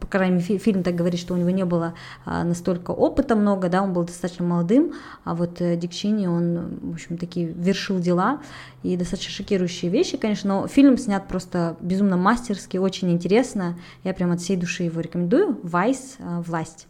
по 0.00 0.06
крайней 0.06 0.36
мере, 0.36 0.58
фильм 0.58 0.82
так 0.82 0.94
говорит, 0.94 1.20
что 1.20 1.34
у 1.34 1.36
него 1.36 1.50
не 1.50 1.64
было 1.64 1.94
настолько 2.26 2.90
опыта 2.90 3.36
много, 3.36 3.68
да, 3.68 3.82
он 3.82 3.92
был 3.92 4.04
достаточно 4.04 4.44
молодым, 4.44 4.92
а 5.24 5.34
вот 5.34 5.56
Дик 5.58 5.92
Чини, 5.92 6.26
он, 6.26 6.78
в 6.82 6.94
общем, 6.94 7.16
такие 7.16 7.46
вершил 7.46 7.98
дела 7.98 8.40
и 8.82 8.96
достаточно 8.96 9.32
шокирующие 9.32 9.90
вещи, 9.90 10.16
конечно, 10.16 10.60
но 10.60 10.66
фильм 10.66 10.98
снят 10.98 11.26
просто 11.28 11.76
безумно 11.80 12.16
мастерски, 12.16 12.76
очень 12.76 13.10
интересно, 13.10 13.78
я 14.04 14.14
прям 14.14 14.32
от 14.32 14.40
всей 14.40 14.56
души 14.56 14.84
его 14.84 15.00
рекомендую, 15.00 15.58
«Вайс. 15.62 16.16
Власть». 16.18 16.86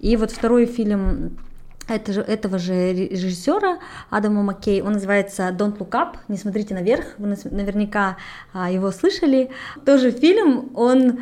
И 0.00 0.16
вот 0.16 0.30
второй 0.30 0.66
фильм 0.66 1.36
это 1.88 2.12
же, 2.12 2.20
этого 2.20 2.58
же 2.58 2.92
режиссера 2.92 3.78
Адама 4.10 4.42
Маккей. 4.42 4.82
Он 4.82 4.92
называется 4.92 5.48
Don't 5.48 5.78
Look 5.78 5.90
Up, 5.90 6.16
не 6.28 6.36
смотрите 6.36 6.74
наверх, 6.74 7.06
вы 7.18 7.36
наверняка 7.50 8.16
а, 8.52 8.70
его 8.70 8.90
слышали. 8.90 9.50
Тоже 9.84 10.10
фильм, 10.10 10.70
он 10.74 11.20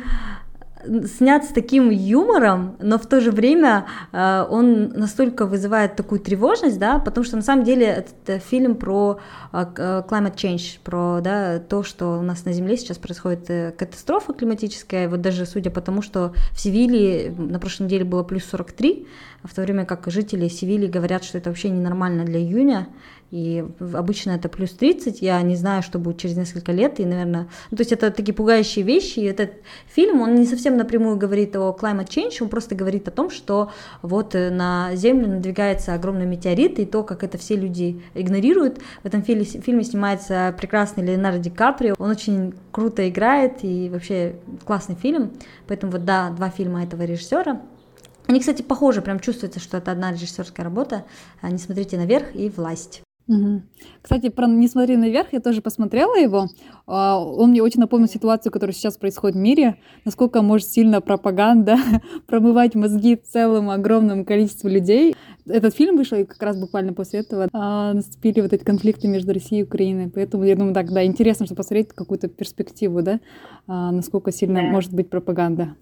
снят 0.85 1.43
с 1.43 1.47
таким 1.49 1.89
юмором, 1.89 2.75
но 2.79 2.97
в 2.97 3.05
то 3.05 3.19
же 3.21 3.31
время 3.31 3.87
э, 4.11 4.45
он 4.49 4.89
настолько 4.89 5.45
вызывает 5.45 5.95
такую 5.95 6.19
тревожность, 6.19 6.79
да, 6.79 6.99
потому 6.99 7.23
что 7.23 7.35
на 7.35 7.41
самом 7.41 7.63
деле 7.63 7.85
это 7.85 8.39
фильм 8.39 8.75
про 8.75 9.19
э, 9.51 9.57
climate 9.57 10.35
change, 10.35 10.79
про 10.83 11.19
да, 11.21 11.59
то, 11.59 11.83
что 11.83 12.19
у 12.19 12.21
нас 12.21 12.45
на 12.45 12.53
Земле 12.53 12.77
сейчас 12.77 12.97
происходит 12.97 13.49
э, 13.49 13.71
катастрофа 13.77 14.33
климатическая, 14.33 15.09
вот 15.09 15.21
даже 15.21 15.45
судя 15.45 15.71
по 15.71 15.81
тому, 15.81 16.01
что 16.01 16.33
в 16.51 16.59
Севилии 16.59 17.33
на 17.37 17.59
прошлой 17.59 17.85
неделе 17.85 18.05
было 18.05 18.23
плюс 18.23 18.43
43, 18.45 19.07
в 19.43 19.55
то 19.55 19.61
время 19.61 19.85
как 19.85 20.07
жители 20.07 20.47
Севильи 20.47 20.87
говорят, 20.87 21.23
что 21.23 21.37
это 21.37 21.49
вообще 21.49 21.69
ненормально 21.69 22.25
для 22.25 22.39
июня, 22.39 22.87
и 23.29 23.65
обычно 23.93 24.31
это 24.31 24.47
плюс 24.47 24.71
30, 24.71 25.21
я 25.21 25.41
не 25.41 25.57
знаю, 25.57 25.83
что 25.83 25.99
будет 25.99 26.17
через 26.17 26.37
несколько 26.37 26.71
лет, 26.71 26.99
и, 26.99 27.05
наверное, 27.05 27.49
ну, 27.71 27.77
то 27.77 27.81
есть 27.81 27.91
это 27.91 28.09
такие 28.09 28.33
пугающие 28.33 28.85
вещи, 28.85 29.19
и 29.19 29.25
этот 29.25 29.51
фильм, 29.87 30.21
он 30.21 30.35
не 30.35 30.45
совсем 30.45 30.77
напрямую 30.77 31.17
говорит 31.17 31.55
о 31.57 31.75
climate 31.77 32.07
change, 32.07 32.37
он 32.41 32.47
просто 32.47 32.73
говорит 32.73 33.07
о 33.09 33.11
том, 33.11 33.29
что 33.29 33.71
вот 34.01 34.33
э, 34.33 34.49
на 34.49 34.95
Землю 34.95 35.27
надвигается 35.27 35.93
огромный 35.93 36.25
метеорит, 36.25 36.79
и 36.79 36.85
то, 36.85 37.03
как 37.03 37.23
это 37.23 37.37
все 37.37 37.57
люди 37.57 38.01
игнорируют. 38.13 38.79
В 39.03 39.05
этом 39.05 39.23
фильме, 39.23 39.43
фильме 39.43 39.83
снимается 39.83 40.55
прекрасный 40.57 41.03
Леонардо 41.05 41.39
Ди 41.39 41.49
Каприо, 41.49 41.95
он 41.99 42.09
очень 42.09 42.53
круто 42.71 43.07
играет, 43.09 43.63
и 43.63 43.89
вообще 43.89 44.35
классный 44.65 44.95
фильм, 44.95 45.33
поэтому 45.67 45.91
вот, 45.91 46.05
да, 46.05 46.29
два 46.29 46.49
фильма 46.49 46.83
этого 46.83 47.03
режиссера, 47.03 47.61
они, 48.27 48.41
кстати, 48.41 48.61
похожи, 48.61 49.01
прям 49.01 49.19
чувствуется, 49.19 49.61
что 49.61 49.77
это 49.77 49.91
одна 49.91 50.11
режиссерская 50.11 50.65
работа. 50.65 51.05
Не 51.41 51.57
смотрите 51.57 51.95
наверх 51.97 52.35
и 52.35 52.49
власть. 52.49 53.01
Угу. 53.27 53.61
Кстати, 54.01 54.29
про 54.29 54.47
«Не 54.47 54.67
смотри 54.69 54.95
наверх» 54.95 55.33
я 55.33 55.41
тоже 55.41 55.61
посмотрела 55.61 56.15
его. 56.15 56.47
А, 56.85 57.19
он 57.19 57.49
мне 57.49 57.61
очень 57.61 57.81
напомнил 57.81 58.07
ситуацию, 58.07 58.53
которая 58.53 58.73
сейчас 58.73 58.97
происходит 58.97 59.35
в 59.35 59.39
мире, 59.39 59.75
насколько 60.05 60.41
может 60.41 60.67
сильно 60.69 61.01
пропаганда 61.01 61.77
промывать 62.27 62.75
мозги 62.75 63.17
целому 63.17 63.71
огромному 63.71 64.23
количеству 64.23 64.69
людей. 64.69 65.15
Этот 65.45 65.75
фильм 65.75 65.97
вышел, 65.97 66.17
и 66.17 66.23
как 66.23 66.41
раз 66.41 66.57
буквально 66.57 66.93
после 66.93 67.19
этого 67.19 67.49
а, 67.51 67.93
наступили 67.93 68.39
вот 68.39 68.53
эти 68.53 68.63
конфликты 68.63 69.09
между 69.09 69.33
Россией 69.33 69.61
и 69.61 69.65
Украиной. 69.65 70.09
Поэтому 70.09 70.45
я 70.45 70.55
думаю, 70.55 70.73
так, 70.73 70.91
да, 70.93 71.03
интересно, 71.03 71.45
чтобы 71.45 71.57
посмотреть 71.57 71.89
какую-то 71.89 72.29
перспективу, 72.29 73.01
да, 73.01 73.19
а, 73.67 73.91
насколько 73.91 74.31
сильно 74.31 74.61
может 74.61 74.93
быть 74.93 75.09
пропаганда. 75.09 75.75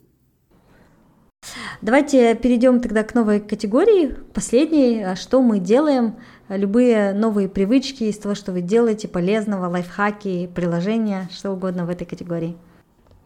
Давайте 1.83 2.33
перейдем 2.33 2.79
тогда 2.79 3.03
к 3.03 3.13
новой 3.13 3.39
категории, 3.39 4.15
последней, 4.33 5.15
что 5.15 5.43
мы 5.43 5.59
делаем– 5.59 6.15
любые 6.49 7.13
новые 7.13 7.49
привычки 7.49 8.03
из 8.03 8.17
того, 8.17 8.35
что 8.35 8.51
вы 8.51 8.61
делаете, 8.61 9.07
полезного, 9.07 9.67
лайфхаки, 9.67 10.47
приложения, 10.53 11.27
что 11.31 11.51
угодно 11.51 11.85
в 11.85 11.89
этой 11.89 12.05
категории. 12.05 12.55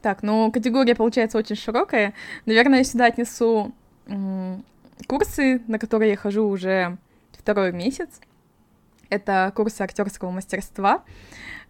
Так, 0.02 0.24
ну 0.24 0.52
категория 0.52 0.96
получается 0.96 1.38
очень 1.38 1.56
широкая. 1.58 2.14
Наверное, 2.46 2.80
я 2.80 2.84
сюда 2.84 3.06
отнесу 3.06 3.74
курсы, 5.08 5.62
на 5.68 5.78
которые 5.80 6.12
я 6.12 6.18
хожу 6.18 6.48
уже 6.48 6.98
второй 7.34 7.72
месяц. 7.72 8.22
Это 9.10 9.52
курсы 9.56 9.82
актерского 9.82 10.32
мастерства. 10.32 11.04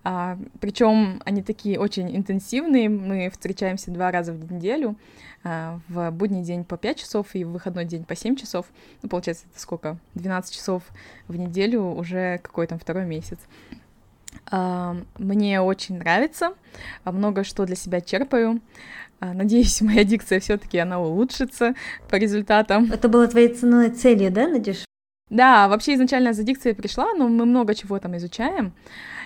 А, 0.03 0.37
причем 0.59 1.21
они 1.25 1.43
такие 1.43 1.79
очень 1.79 2.15
интенсивные. 2.15 2.89
Мы 2.89 3.29
встречаемся 3.29 3.91
два 3.91 4.11
раза 4.11 4.33
в 4.33 4.51
неделю. 4.51 4.95
А, 5.43 5.79
в 5.87 6.11
будний 6.11 6.43
день 6.43 6.63
по 6.63 6.77
5 6.77 6.97
часов 6.97 7.27
и 7.33 7.43
в 7.43 7.51
выходной 7.51 7.85
день 7.85 8.03
по 8.03 8.15
7 8.15 8.35
часов. 8.35 8.65
Ну, 9.01 9.09
получается, 9.09 9.45
это 9.51 9.59
сколько? 9.59 9.97
12 10.15 10.53
часов 10.53 10.83
в 11.27 11.35
неделю 11.35 11.83
уже 11.83 12.39
какой 12.39 12.67
там 12.67 12.79
второй 12.79 13.05
месяц. 13.05 13.39
А, 14.51 14.97
мне 15.17 15.61
очень 15.61 15.97
нравится, 15.97 16.53
много 17.05 17.43
что 17.43 17.65
для 17.65 17.75
себя 17.75 18.01
черпаю. 18.01 18.61
Надеюсь, 19.21 19.81
моя 19.81 20.03
дикция 20.03 20.39
все-таки 20.39 20.77
она 20.77 20.99
улучшится 20.99 21.73
по 22.09 22.15
результатам. 22.15 22.91
Это 22.91 23.09
было 23.09 23.27
твоей 23.27 23.49
ценой 23.49 23.89
целью, 23.89 24.31
да, 24.31 24.47
Надюш? 24.47 24.85
Да, 25.29 25.67
вообще 25.67 25.93
изначально 25.93 26.33
за 26.33 26.43
дикцией 26.43 26.75
пришла, 26.75 27.13
но 27.13 27.27
мы 27.27 27.45
много 27.45 27.75
чего 27.75 27.99
там 27.99 28.17
изучаем. 28.17 28.73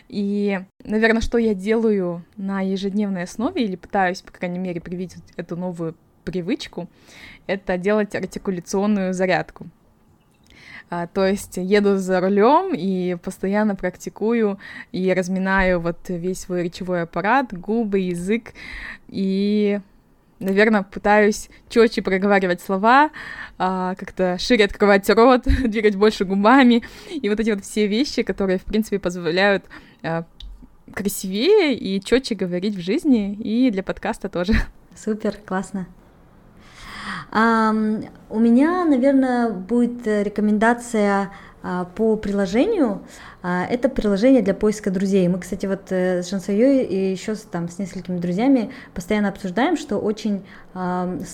И, 0.09 0.59
наверное, 0.83 1.21
что 1.21 1.37
я 1.37 1.53
делаю 1.53 2.23
на 2.37 2.61
ежедневной 2.61 3.23
основе 3.23 3.63
или 3.63 3.75
пытаюсь, 3.75 4.21
по 4.21 4.31
крайней 4.31 4.59
мере, 4.59 4.79
привить 4.79 5.15
эту 5.35 5.55
новую 5.55 5.95
привычку, 6.23 6.89
это 7.47 7.77
делать 7.77 8.15
артикуляционную 8.15 9.13
зарядку. 9.13 9.67
А, 10.89 11.07
то 11.07 11.25
есть 11.25 11.57
еду 11.57 11.97
за 11.97 12.19
рулем 12.19 12.73
и 12.75 13.15
постоянно 13.15 13.75
практикую 13.75 14.59
и 14.91 15.11
разминаю 15.13 15.79
вот 15.79 15.97
весь 16.09 16.41
свой 16.41 16.63
речевой 16.63 17.03
аппарат, 17.03 17.51
губы, 17.51 17.99
язык 17.99 18.53
и 19.07 19.79
наверное, 20.39 20.83
пытаюсь 20.83 21.49
четче 21.69 22.01
проговаривать 22.01 22.61
слова, 22.61 23.11
а, 23.57 23.95
как-то 23.95 24.37
шире 24.37 24.65
открывать 24.65 25.09
рот, 25.09 25.43
двигать 25.63 25.95
больше 25.95 26.25
губами, 26.25 26.83
и 27.09 27.29
вот 27.29 27.39
эти 27.39 27.51
вот 27.51 27.63
все 27.63 27.87
вещи, 27.87 28.23
которые, 28.23 28.59
в 28.59 28.63
принципе, 28.63 28.99
позволяют 28.99 29.63
красивее 30.93 31.75
и 31.75 32.01
четче 32.01 32.35
говорить 32.35 32.75
в 32.75 32.81
жизни, 32.81 33.33
и 33.33 33.71
для 33.71 33.83
подкаста 33.83 34.29
тоже. 34.29 34.53
Супер, 34.95 35.37
классно. 35.45 35.87
Um, 37.31 38.09
у 38.29 38.39
меня, 38.39 38.85
наверное, 38.85 39.49
будет 39.49 40.05
рекомендация 40.05 41.31
uh, 41.63 41.87
по 41.95 42.15
приложению. 42.15 43.01
А, 43.01 43.01
это 43.43 43.89
приложение 43.89 44.41
для 44.41 44.53
поиска 44.53 44.89
друзей. 44.89 45.27
Мы, 45.27 45.39
кстати, 45.39 45.65
вот 45.65 45.91
э, 45.91 46.23
с 46.23 46.29
Жансоей 46.29 46.85
и 46.85 47.11
еще 47.11 47.35
там 47.35 47.69
с 47.69 47.77
несколькими 47.77 48.17
друзьями 48.17 48.71
постоянно 48.93 49.29
обсуждаем, 49.29 49.77
что 49.77 49.97
очень 49.97 50.43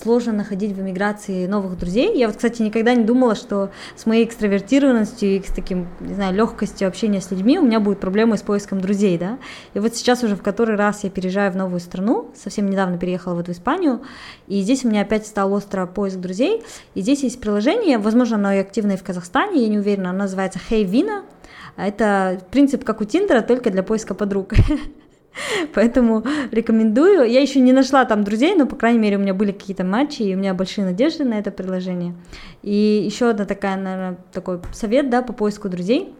сложно 0.02 0.34
находить 0.34 0.72
в 0.72 0.80
эмиграции 0.82 1.46
новых 1.46 1.78
друзей. 1.78 2.14
Я 2.18 2.26
вот, 2.26 2.36
кстати, 2.36 2.60
никогда 2.60 2.92
не 2.92 3.04
думала, 3.04 3.34
что 3.34 3.70
с 3.96 4.04
моей 4.04 4.26
экстравертированностью 4.26 5.36
и 5.36 5.42
с 5.42 5.54
таким, 5.54 5.88
не 6.00 6.12
знаю, 6.12 6.34
легкостью 6.34 6.86
общения 6.86 7.22
с 7.22 7.30
людьми 7.30 7.58
у 7.58 7.62
меня 7.62 7.80
будут 7.80 8.00
проблемы 8.00 8.36
с 8.36 8.42
поиском 8.42 8.82
друзей, 8.82 9.16
да. 9.16 9.38
И 9.72 9.78
вот 9.78 9.96
сейчас 9.96 10.22
уже 10.22 10.36
в 10.36 10.42
который 10.42 10.76
раз 10.76 11.04
я 11.04 11.10
переезжаю 11.10 11.52
в 11.52 11.56
новую 11.56 11.80
страну, 11.80 12.30
совсем 12.34 12.68
недавно 12.68 12.98
переехала 12.98 13.34
вот 13.34 13.48
в 13.48 13.52
Испанию, 13.52 14.02
и 14.46 14.60
здесь 14.60 14.84
у 14.84 14.88
меня 14.88 15.02
опять 15.02 15.26
стал 15.26 15.54
остро 15.54 15.86
поиск 15.86 16.18
друзей. 16.18 16.62
И 16.94 17.00
здесь 17.00 17.22
есть 17.22 17.40
приложение, 17.40 17.96
возможно, 17.96 18.36
оно 18.36 18.52
и 18.52 18.58
активное 18.58 18.98
в 18.98 19.02
Казахстане, 19.02 19.62
я 19.62 19.68
не 19.68 19.78
уверена, 19.78 20.10
оно 20.10 20.24
называется 20.24 20.60
Hey 20.68 20.84
Vina. 20.84 21.22
А 21.76 21.86
это 21.86 22.40
принцип 22.50 22.84
как 22.84 23.00
у 23.00 23.04
Тиндера, 23.04 23.42
только 23.42 23.70
для 23.70 23.82
поиска 23.82 24.14
подруг. 24.14 24.52
Поэтому 25.74 26.24
рекомендую. 26.50 27.30
Я 27.30 27.40
еще 27.40 27.60
не 27.60 27.72
нашла 27.72 28.04
там 28.04 28.24
друзей, 28.24 28.54
но, 28.54 28.66
по 28.66 28.76
крайней 28.76 28.98
мере, 28.98 29.16
у 29.16 29.20
меня 29.20 29.34
были 29.34 29.52
какие-то 29.52 29.84
матчи, 29.84 30.22
и 30.22 30.34
у 30.34 30.38
меня 30.38 30.54
большие 30.54 30.84
надежды 30.84 31.24
на 31.24 31.38
это 31.38 31.50
приложение. 31.50 32.14
И 32.62 33.02
еще 33.04 33.30
одна 33.30 33.44
такая, 33.44 33.76
наверное, 33.76 34.18
такой 34.32 34.60
совет, 34.72 35.10
да, 35.10 35.22
по 35.22 35.32
поиску 35.32 35.68
друзей 35.68 36.14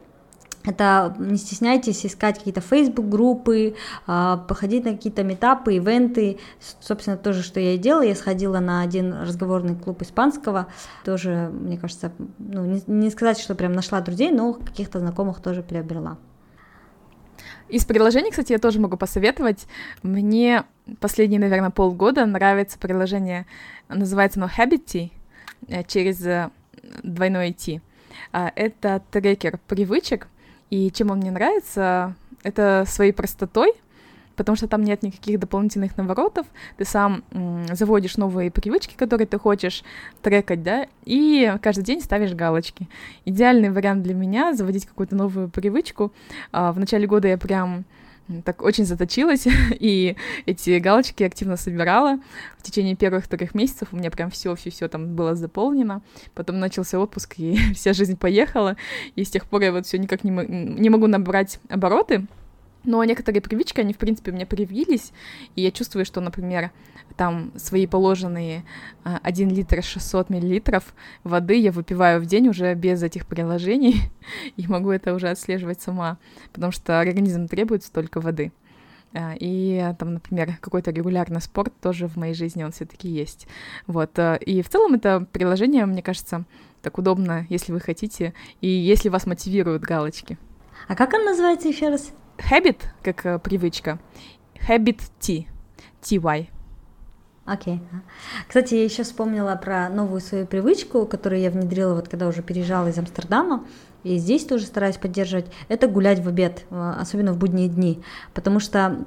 это 0.64 1.14
не 1.18 1.36
стесняйтесь 1.36 2.04
искать 2.04 2.38
какие-то 2.38 2.60
Facebook-группы, 2.60 3.76
а, 4.06 4.36
походить 4.36 4.84
на 4.84 4.92
какие-то 4.92 5.22
метапы, 5.22 5.74
ивенты. 5.74 6.38
Собственно, 6.80 7.16
тоже, 7.16 7.42
что 7.42 7.60
я 7.60 7.74
и 7.74 7.78
делала. 7.78 8.02
Я 8.02 8.14
сходила 8.14 8.58
на 8.58 8.82
один 8.82 9.12
разговорный 9.14 9.74
клуб 9.74 10.02
испанского. 10.02 10.66
Тоже, 11.04 11.50
мне 11.52 11.78
кажется, 11.78 12.12
ну, 12.38 12.64
не, 12.64 12.82
не 12.86 13.10
сказать, 13.10 13.38
что 13.38 13.54
прям 13.54 13.72
нашла 13.72 14.00
друзей, 14.00 14.30
но 14.30 14.52
каких-то 14.52 14.98
знакомых 15.00 15.40
тоже 15.40 15.62
приобрела. 15.62 16.18
Из 17.70 17.84
приложений, 17.84 18.30
кстати, 18.32 18.52
я 18.52 18.58
тоже 18.58 18.80
могу 18.80 18.96
посоветовать. 18.96 19.66
Мне 20.02 20.64
последние, 20.98 21.40
наверное, 21.40 21.70
полгода 21.70 22.26
нравится 22.26 22.78
приложение, 22.78 23.46
называется 23.88 24.40
оно 24.40 24.50
Habity, 24.58 25.12
э, 25.68 25.84
через 25.84 26.20
э, 26.26 26.50
двойное 27.02 27.52
T. 27.52 27.80
А, 28.32 28.52
это 28.54 29.02
трекер 29.10 29.58
привычек, 29.68 30.28
и 30.70 30.90
чем 30.90 31.10
он 31.10 31.18
мне 31.18 31.30
нравится, 31.30 32.14
это 32.42 32.84
своей 32.86 33.12
простотой, 33.12 33.74
потому 34.36 34.56
что 34.56 34.68
там 34.68 34.82
нет 34.82 35.02
никаких 35.02 35.38
дополнительных 35.38 35.98
наворотов, 35.98 36.46
ты 36.78 36.84
сам 36.84 37.22
заводишь 37.72 38.16
новые 38.16 38.50
привычки, 38.50 38.94
которые 38.96 39.26
ты 39.26 39.38
хочешь 39.38 39.84
трекать, 40.22 40.62
да, 40.62 40.86
и 41.04 41.56
каждый 41.60 41.84
день 41.84 42.00
ставишь 42.00 42.32
галочки. 42.32 42.88
Идеальный 43.26 43.70
вариант 43.70 44.02
для 44.02 44.14
меня 44.14 44.54
заводить 44.54 44.86
какую-то 44.86 45.14
новую 45.14 45.50
привычку. 45.50 46.12
А, 46.52 46.72
в 46.72 46.78
начале 46.78 47.06
года 47.06 47.28
я 47.28 47.36
прям 47.36 47.84
так 48.44 48.62
очень 48.62 48.84
заточилась, 48.84 49.46
и 49.70 50.16
эти 50.46 50.78
галочки 50.78 51.22
активно 51.22 51.56
собирала. 51.56 52.18
В 52.58 52.62
течение 52.62 52.96
первых 52.96 53.28
трех 53.28 53.54
месяцев 53.54 53.88
у 53.92 53.96
меня 53.96 54.10
прям 54.10 54.30
все, 54.30 54.54
все, 54.54 54.70
все 54.70 54.88
там 54.88 55.14
было 55.14 55.34
заполнено. 55.34 56.02
Потом 56.34 56.58
начался 56.58 56.98
отпуск, 56.98 57.34
и 57.38 57.58
вся 57.74 57.92
жизнь 57.92 58.16
поехала. 58.16 58.76
И 59.16 59.24
с 59.24 59.30
тех 59.30 59.46
пор 59.46 59.62
я 59.62 59.72
вот 59.72 59.86
все 59.86 59.98
никак 59.98 60.24
не, 60.24 60.30
не 60.30 60.90
могу 60.90 61.06
набрать 61.06 61.58
обороты. 61.68 62.26
Но 62.84 63.04
некоторые 63.04 63.42
привычки, 63.42 63.80
они, 63.80 63.92
в 63.92 63.98
принципе, 63.98 64.30
у 64.30 64.34
меня 64.34 64.46
привились, 64.46 65.12
и 65.54 65.62
я 65.62 65.70
чувствую, 65.70 66.04
что, 66.06 66.20
например, 66.20 66.70
там 67.16 67.52
свои 67.56 67.86
положенные 67.86 68.64
1 69.04 69.48
а, 69.48 69.52
литр 69.52 69.82
600 69.82 70.30
миллилитров 70.30 70.94
воды 71.22 71.56
я 71.56 71.72
выпиваю 71.72 72.20
в 72.20 72.26
день 72.26 72.48
уже 72.48 72.74
без 72.74 73.02
этих 73.02 73.26
приложений, 73.26 74.10
и 74.56 74.66
могу 74.66 74.90
это 74.90 75.14
уже 75.14 75.28
отслеживать 75.28 75.82
сама, 75.82 76.18
потому 76.52 76.72
что 76.72 77.00
организм 77.00 77.48
требует 77.48 77.84
столько 77.84 78.20
воды. 78.20 78.52
А, 79.12 79.34
и 79.38 79.92
там, 79.98 80.14
например, 80.14 80.56
какой-то 80.60 80.90
регулярный 80.90 81.40
спорт 81.40 81.72
тоже 81.80 82.06
в 82.06 82.16
моей 82.16 82.34
жизни 82.34 82.62
он 82.62 82.72
все-таки 82.72 83.08
есть. 83.08 83.46
Вот. 83.86 84.18
А, 84.18 84.36
и 84.36 84.62
в 84.62 84.68
целом 84.68 84.94
это 84.94 85.26
приложение, 85.32 85.84
мне 85.84 86.02
кажется, 86.02 86.44
так 86.80 86.96
удобно, 86.96 87.46
если 87.48 87.72
вы 87.72 87.80
хотите, 87.80 88.34
и 88.60 88.68
если 88.68 89.08
вас 89.08 89.26
мотивируют 89.26 89.82
галочки. 89.82 90.38
А 90.88 90.94
как 90.94 91.12
он 91.12 91.24
называется 91.24 91.68
еще 91.68 91.88
раз? 91.90 92.12
Habit, 92.48 92.82
как 93.02 93.26
э, 93.26 93.38
привычка. 93.38 93.98
Habit 94.68 95.00
T. 95.20 95.46
TY. 96.02 96.48
Окей. 97.44 97.74
Okay. 97.74 97.80
Кстати, 98.46 98.74
я 98.74 98.84
еще 98.84 99.02
вспомнила 99.02 99.54
про 99.56 99.88
новую 99.88 100.20
свою 100.20 100.46
привычку, 100.46 101.06
которую 101.06 101.40
я 101.40 101.50
внедрила, 101.50 101.94
вот 101.94 102.08
когда 102.08 102.28
уже 102.28 102.42
переезжала 102.42 102.88
из 102.88 102.98
Амстердама. 102.98 103.64
И 104.02 104.16
здесь 104.16 104.44
тоже 104.44 104.64
стараюсь 104.64 104.96
поддерживать. 104.96 105.46
Это 105.68 105.86
гулять 105.88 106.20
в 106.20 106.28
обед, 106.28 106.64
э, 106.70 106.94
особенно 106.98 107.32
в 107.32 107.38
будние 107.38 107.68
дни. 107.68 108.02
Потому 108.34 108.60
что 108.60 109.04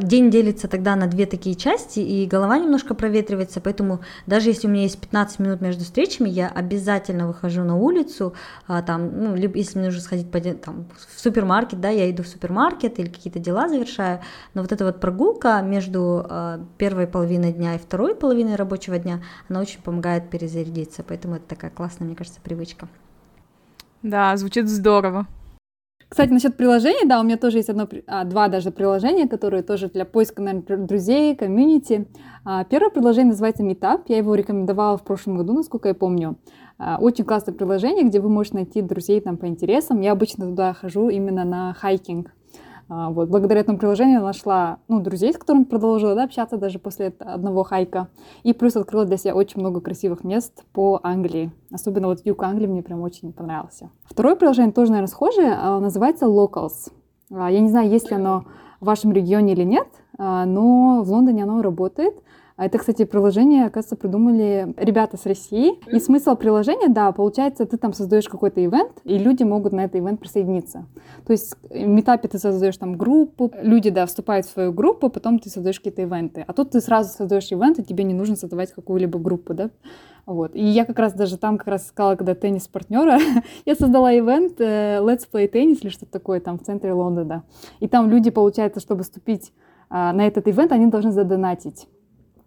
день 0.00 0.30
делится 0.30 0.68
тогда 0.68 0.96
на 0.96 1.06
две 1.06 1.26
такие 1.26 1.54
части, 1.54 2.00
и 2.00 2.26
голова 2.26 2.58
немножко 2.58 2.94
проветривается, 2.94 3.60
поэтому 3.60 4.00
даже 4.26 4.48
если 4.48 4.66
у 4.66 4.70
меня 4.70 4.82
есть 4.82 5.00
15 5.00 5.38
минут 5.38 5.60
между 5.60 5.84
встречами, 5.84 6.28
я 6.28 6.48
обязательно 6.48 7.26
выхожу 7.26 7.62
на 7.62 7.76
улицу, 7.76 8.34
а, 8.66 8.82
там, 8.82 9.22
ну, 9.22 9.34
либо 9.36 9.56
если 9.56 9.78
мне 9.78 9.88
нужно 9.88 10.02
сходить 10.02 10.30
по, 10.30 10.40
там, 10.40 10.86
в 10.96 11.20
супермаркет, 11.20 11.80
да, 11.80 11.90
я 11.90 12.10
иду 12.10 12.22
в 12.22 12.28
супермаркет 12.28 12.98
или 12.98 13.08
какие-то 13.08 13.38
дела 13.38 13.68
завершаю, 13.68 14.20
но 14.54 14.62
вот 14.62 14.72
эта 14.72 14.84
вот 14.84 15.00
прогулка 15.00 15.60
между 15.62 16.26
а, 16.28 16.60
первой 16.78 17.06
половиной 17.06 17.52
дня 17.52 17.74
и 17.74 17.78
второй 17.78 18.14
половиной 18.14 18.56
рабочего 18.56 18.98
дня, 18.98 19.22
она 19.48 19.60
очень 19.60 19.82
помогает 19.82 20.30
перезарядиться, 20.30 21.02
поэтому 21.02 21.36
это 21.36 21.46
такая 21.46 21.70
классная, 21.70 22.06
мне 22.06 22.16
кажется, 22.16 22.40
привычка. 22.42 22.88
Да, 24.02 24.36
звучит 24.36 24.68
здорово. 24.68 25.26
Кстати, 26.10 26.30
насчет 26.30 26.56
приложений, 26.56 27.06
да, 27.06 27.20
у 27.20 27.22
меня 27.22 27.36
тоже 27.36 27.58
есть 27.58 27.68
одно, 27.68 27.88
а, 28.08 28.24
два 28.24 28.48
даже 28.48 28.72
приложения, 28.72 29.28
которые 29.28 29.62
тоже 29.62 29.88
для 29.88 30.04
поиска, 30.04 30.42
наверное, 30.42 30.84
друзей, 30.88 31.36
комьюнити. 31.36 32.08
А, 32.44 32.64
первое 32.64 32.90
приложение 32.90 33.30
называется 33.30 33.62
Meetup. 33.62 34.02
Я 34.08 34.18
его 34.18 34.34
рекомендовала 34.34 34.98
в 34.98 35.04
прошлом 35.04 35.36
году, 35.36 35.52
насколько 35.52 35.86
я 35.86 35.94
помню. 35.94 36.36
А, 36.78 36.98
очень 37.00 37.24
классное 37.24 37.54
приложение, 37.54 38.04
где 38.04 38.18
вы 38.18 38.28
можете 38.28 38.56
найти 38.56 38.82
друзей 38.82 39.20
там 39.20 39.36
по 39.36 39.46
интересам. 39.46 40.00
Я 40.00 40.10
обычно 40.10 40.46
туда 40.46 40.74
хожу 40.74 41.10
именно 41.10 41.44
на 41.44 41.74
хайкинг. 41.74 42.32
А, 42.92 43.10
вот, 43.10 43.28
благодаря 43.28 43.60
этому 43.60 43.78
приложению 43.78 44.20
нашла 44.20 44.78
ну, 44.88 45.00
друзей, 45.00 45.32
с 45.32 45.38
которыми 45.38 45.62
продолжила 45.62 46.16
да, 46.16 46.24
общаться 46.24 46.56
даже 46.56 46.80
после 46.80 47.14
одного 47.20 47.62
хайка. 47.62 48.08
И 48.42 48.52
плюс 48.52 48.74
открыла 48.74 49.04
для 49.04 49.16
себя 49.16 49.34
очень 49.36 49.60
много 49.60 49.80
красивых 49.80 50.24
мест 50.24 50.64
по 50.72 50.98
Англии. 51.04 51.52
Особенно 51.70 52.08
вот 52.08 52.20
юг 52.24 52.42
Англии 52.42 52.66
мне 52.66 52.82
прям 52.82 53.00
очень 53.02 53.32
понравился. 53.32 53.90
Второе 54.04 54.34
приложение 54.34 54.72
тоже, 54.72 54.90
наверное, 54.90 55.10
схожее, 55.10 55.54
а, 55.56 55.78
называется 55.78 56.26
Locals. 56.26 56.90
А, 57.30 57.48
я 57.48 57.60
не 57.60 57.68
знаю, 57.68 57.88
есть 57.88 58.10
ли 58.10 58.16
оно 58.16 58.46
в 58.80 58.86
вашем 58.86 59.12
регионе 59.12 59.52
или 59.52 59.62
нет, 59.62 59.86
но 60.16 61.02
в 61.02 61.10
Лондоне 61.10 61.42
оно 61.42 61.60
работает. 61.60 62.14
А 62.60 62.66
это, 62.66 62.76
кстати, 62.76 63.06
приложение, 63.06 63.64
оказывается, 63.64 63.96
придумали 63.96 64.74
ребята 64.76 65.16
с 65.16 65.24
России. 65.24 65.80
И 65.90 65.98
смысл 65.98 66.36
приложения, 66.36 66.88
да, 66.88 67.10
получается, 67.10 67.64
ты 67.64 67.78
там 67.78 67.94
создаешь 67.94 68.28
какой-то 68.28 68.62
ивент, 68.62 69.00
и 69.04 69.16
люди 69.16 69.44
могут 69.44 69.72
на 69.72 69.86
этот 69.86 69.96
ивент 69.96 70.20
присоединиться. 70.20 70.84
То 71.24 71.32
есть 71.32 71.56
в 71.70 71.86
метапе 71.86 72.28
ты 72.28 72.38
создаешь 72.38 72.76
там 72.76 72.98
группу, 72.98 73.50
люди, 73.62 73.88
да, 73.88 74.04
вступают 74.04 74.44
в 74.44 74.50
свою 74.50 74.74
группу, 74.74 75.08
потом 75.08 75.38
ты 75.38 75.48
создаешь 75.48 75.80
какие-то 75.80 76.02
ивенты. 76.02 76.44
А 76.46 76.52
тут 76.52 76.72
ты 76.72 76.82
сразу 76.82 77.08
создаешь 77.08 77.50
ивент, 77.50 77.78
и 77.78 77.82
тебе 77.82 78.04
не 78.04 78.12
нужно 78.12 78.36
создавать 78.36 78.74
какую-либо 78.74 79.18
группу, 79.18 79.54
да. 79.54 79.70
Вот. 80.26 80.54
И 80.54 80.62
я 80.62 80.84
как 80.84 80.98
раз 80.98 81.14
даже 81.14 81.38
там 81.38 81.56
как 81.56 81.68
раз 81.68 81.88
сказала, 81.88 82.16
когда 82.16 82.34
теннис 82.34 82.68
партнера, 82.68 83.18
я 83.64 83.74
создала 83.74 84.14
ивент 84.14 84.60
э, 84.60 84.98
Let's 84.98 85.26
Play 85.32 85.50
Tennis 85.50 85.78
или 85.80 85.88
что-то 85.88 86.12
такое 86.12 86.40
там 86.40 86.58
в 86.58 86.62
центре 86.64 86.92
Лондона. 86.92 87.42
И 87.78 87.88
там 87.88 88.10
люди, 88.10 88.28
получается, 88.28 88.80
чтобы 88.80 89.02
вступить 89.04 89.50
а, 89.88 90.12
на 90.12 90.26
этот 90.26 90.46
ивент, 90.46 90.72
они 90.72 90.88
должны 90.88 91.10
задонатить. 91.10 91.88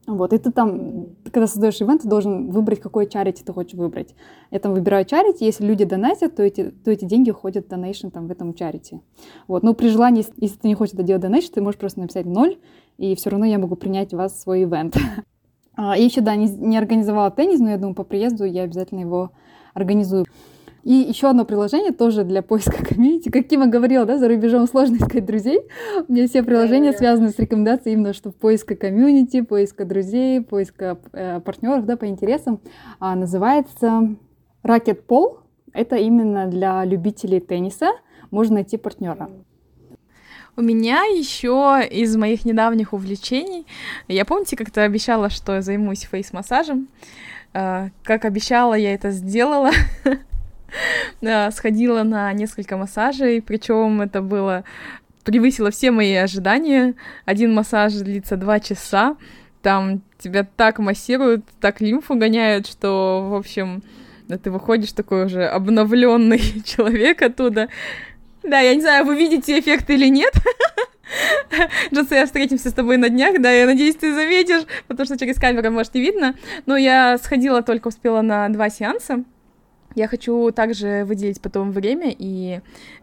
Вот, 0.06 0.34
и 0.34 0.38
ты 0.38 0.52
там, 0.52 1.08
когда 1.32 1.48
создаешь 1.48 1.82
ивент, 1.82 2.02
ты 2.02 2.10
должен 2.10 2.50
выбрать, 2.50 2.82
какой 2.82 3.08
чарити 3.08 3.42
ты 3.42 3.54
хочешь 3.54 3.76
выбрать. 3.76 4.16
Я 4.52 4.60
там 4.60 4.74
выбираю 4.74 5.06
чарити, 5.06 5.46
если 5.46 5.66
люди 5.66 5.86
донатят, 5.86 6.36
то 6.36 6.44
эти, 6.44 6.72
то 6.72 6.92
эти 6.92 7.06
деньги 7.06 7.32
уходят 7.32 7.66
в 7.66 7.70
донейшн 7.70 8.10
там 8.10 8.28
в 8.28 8.32
этом 8.32 8.54
чарити. 8.54 9.02
Вот, 9.48 9.64
но 9.64 9.74
при 9.74 9.88
желании, 9.88 10.26
если 10.38 10.58
ты 10.58 10.68
не 10.68 10.76
хочешь 10.76 10.94
это 10.94 11.04
делать 11.04 11.22
донейшн, 11.22 11.54
ты 11.54 11.62
можешь 11.62 11.80
просто 11.80 12.02
написать 12.02 12.26
ноль, 12.26 12.58
и 12.98 13.16
все 13.16 13.30
равно 13.30 13.46
я 13.46 13.58
могу 13.60 13.78
принять 13.78 14.14
у 14.14 14.18
вас 14.18 14.40
свой 14.40 14.64
ивент. 14.64 14.98
А, 15.76 15.98
я 15.98 16.06
еще, 16.06 16.22
да, 16.22 16.36
не, 16.36 16.48
не 16.48 16.78
организовала 16.78 17.32
теннис, 17.32 17.60
но 17.60 17.72
я 17.72 17.78
думаю, 17.78 17.96
по 17.96 18.04
приезду 18.04 18.44
я 18.46 18.62
обязательно 18.62 19.00
его 19.00 19.32
организую. 19.74 20.26
И 20.84 20.94
еще 20.94 21.30
одно 21.30 21.46
приложение 21.46 21.94
тоже 21.94 22.24
для 22.24 22.42
поиска 22.42 22.86
комьюнити. 22.90 23.30
Как 23.30 23.48
Кима 23.48 23.68
говорила, 23.68 24.06
да, 24.06 24.18
за 24.18 24.28
рубежом 24.28 24.68
сложно 24.68 24.98
искать 24.98 25.26
друзей. 25.26 25.62
У 26.08 26.12
меня 26.12 26.28
все 26.28 26.44
приложения 26.44 26.90
yeah, 26.90 26.94
yeah. 26.94 26.98
связаны 26.98 27.30
с 27.30 27.40
рекомендацией 27.40 27.94
именно, 27.94 28.14
что 28.14 28.32
поиска 28.32 28.76
комьюнити, 28.76 29.42
поиска 29.42 29.86
друзей, 29.86 30.42
поиска 30.42 31.00
э, 31.14 31.40
партнеров, 31.40 31.86
да, 31.86 31.96
по 31.96 32.06
интересам. 32.06 32.60
А, 33.00 33.16
называется 33.16 34.16
Rocket 34.64 35.06
Pole. 35.08 35.38
Это 35.72 35.96
именно 35.96 36.48
для 36.48 36.84
любителей 36.84 37.40
тенниса. 37.40 37.92
Можно 38.30 38.56
найти 38.56 38.78
партнера. 38.78 39.30
У 40.56 40.62
меня 40.62 41.04
еще 41.04 41.82
из 41.90 42.16
моих 42.16 42.46
недавних 42.46 42.94
увлечений, 42.94 43.66
я 44.08 44.24
помните, 44.24 44.56
как-то 44.56 44.84
обещала, 44.84 45.32
что 45.32 45.62
займусь 45.62 46.04
фейс-массажем. 46.04 46.90
Uh, 47.54 47.92
как 48.04 48.26
обещала, 48.26 48.74
я 48.76 48.94
это 48.94 49.12
сделала. 49.12 49.72
сходила 51.52 52.04
на 52.04 52.32
несколько 52.34 52.78
массажей, 52.78 53.42
причем 53.42 54.02
это 54.02 54.22
было 54.22 54.64
превысило 55.24 55.72
все 55.72 55.92
мои 55.92 56.14
ожидания. 56.16 56.96
Один 57.26 57.54
массаж 57.54 57.94
длится 57.94 58.38
два 58.38 58.60
часа, 58.60 59.16
там 59.62 60.02
тебя 60.20 60.44
так 60.44 60.80
массируют, 60.80 61.46
так 61.60 61.82
лимфу 61.82 62.16
гоняют, 62.16 62.68
что, 62.68 63.28
в 63.30 63.36
общем, 63.36 63.82
ты 64.44 64.52
выходишь 64.52 64.92
такой 64.92 65.26
уже 65.26 65.46
обновленный 65.46 66.40
человек 66.66 67.22
оттуда. 67.22 67.70
Да, 68.44 68.60
я 68.60 68.76
не 68.76 68.82
знаю, 68.82 69.06
вы 69.06 69.16
видите 69.16 69.58
эффект 69.58 69.90
или 69.90 70.08
нет. 70.08 70.34
Джосе, 71.94 72.26
встретимся 72.26 72.70
с 72.70 72.74
тобой 72.74 72.98
на 72.98 73.10
днях, 73.10 73.42
да, 73.42 73.52
я 73.52 73.66
надеюсь, 73.66 73.96
ты 73.96 74.14
заметишь, 74.14 74.64
потому 74.88 75.06
что 75.06 75.18
через 75.18 75.40
камеру, 75.40 75.72
может, 75.72 75.94
не 75.94 76.02
видно. 76.02 76.36
Но 76.66 76.76
я 76.76 77.18
сходила, 77.18 77.62
только 77.62 77.88
успела 77.88 78.22
на 78.22 78.50
два 78.50 78.70
сеанса. 78.70 79.24
Я 79.96 80.08
хочу 80.08 80.52
также 80.52 81.04
выделить 81.06 81.42
потом 81.42 81.72
время 81.72 82.14
и 82.18 82.62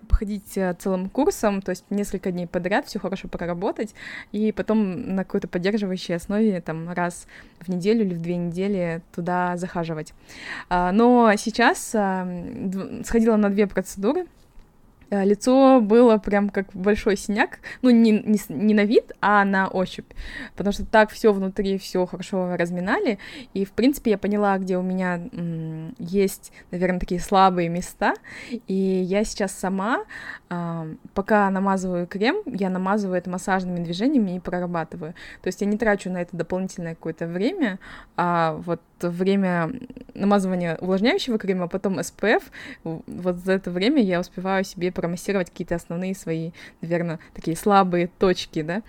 походить 0.09 0.57
э, 0.57 0.75
целым 0.79 1.09
курсом, 1.09 1.63
то 1.63 1.71
есть 1.71 1.85
несколько 1.91 2.33
дней 2.33 2.47
подряд, 2.47 2.87
все 2.87 2.99
хорошо 2.99 3.29
проработать, 3.29 3.95
и 4.33 4.51
потом 4.53 5.15
на 5.15 5.25
какой-то 5.25 5.47
поддерживающей 5.49 6.17
основе 6.17 6.61
там 6.61 6.91
раз 6.91 7.27
в 7.61 7.69
неделю 7.69 8.05
или 8.05 8.15
в 8.15 8.21
две 8.21 8.37
недели 8.37 9.03
туда 9.15 9.57
захаживать. 9.57 10.13
А, 10.69 10.91
но 10.93 11.33
сейчас 11.37 11.95
а, 11.95 12.27
сходила 13.05 13.37
на 13.37 13.51
две 13.51 13.67
процедуры, 13.67 14.27
Э, 14.27 14.40
лицо 15.11 15.81
было 15.81 16.19
прям 16.19 16.51
как 16.51 16.69
большой 16.73 17.17
синяк, 17.17 17.59
ну, 17.83 17.91
не, 17.91 18.13
не, 18.13 18.39
не 18.49 18.75
на 18.75 18.85
вид, 18.85 19.13
а 19.21 19.45
на 19.45 19.69
ощупь, 19.69 20.11
потому 20.57 20.73
что 20.73 20.87
так 20.87 21.11
все 21.11 21.33
внутри, 21.33 21.79
все 21.79 22.07
хорошо 22.07 22.57
разминали, 22.57 23.19
и, 23.53 23.65
в 23.65 23.73
принципе, 23.73 24.13
я 24.13 24.19
поняла, 24.19 24.57
где 24.59 24.79
у 24.79 24.83
меня 24.83 25.21
м, 25.33 25.95
есть, 25.99 26.53
наверное, 26.71 27.01
такие 27.01 27.21
слабые 27.21 27.69
места, 27.69 28.15
и 28.67 28.75
я 28.75 29.25
сейчас 29.25 29.53
сама, 29.53 30.05
э, 30.49 30.95
пока 31.15 31.51
намазываю 31.51 32.07
крем, 32.07 32.43
я 32.47 32.71
намазываю 32.71 33.19
это 33.19 33.31
массажными 33.31 33.83
движениями 33.83 34.37
и 34.37 34.41
прорабатываю, 34.41 35.15
то 35.43 35.49
есть 35.49 35.61
я 35.61 35.67
не 35.67 35.77
трачу 35.77 36.11
на 36.11 36.23
это 36.23 36.37
дополнительное 36.37 36.95
какое-то 36.95 37.27
время, 37.27 37.79
а 38.17 38.53
вот 38.65 38.81
время 39.01 39.73
намазывания 40.15 40.77
увлажняющего 40.77 41.39
крема, 41.39 41.65
а 41.65 41.69
потом 41.69 41.99
SPF, 41.99 42.43
вот 42.85 43.37
за 43.37 43.53
это 43.53 43.71
время 43.71 44.03
я 44.03 44.21
успеваю 44.21 44.65
себе 44.65 44.93
промассировать 45.01 45.51
какие-то 45.51 45.77
основные 45.77 46.15
свои, 46.15 46.51
наверное, 46.83 47.19
такие 47.35 47.57
слабые 47.57 48.07
точки, 48.07 48.63
да, 48.63 48.83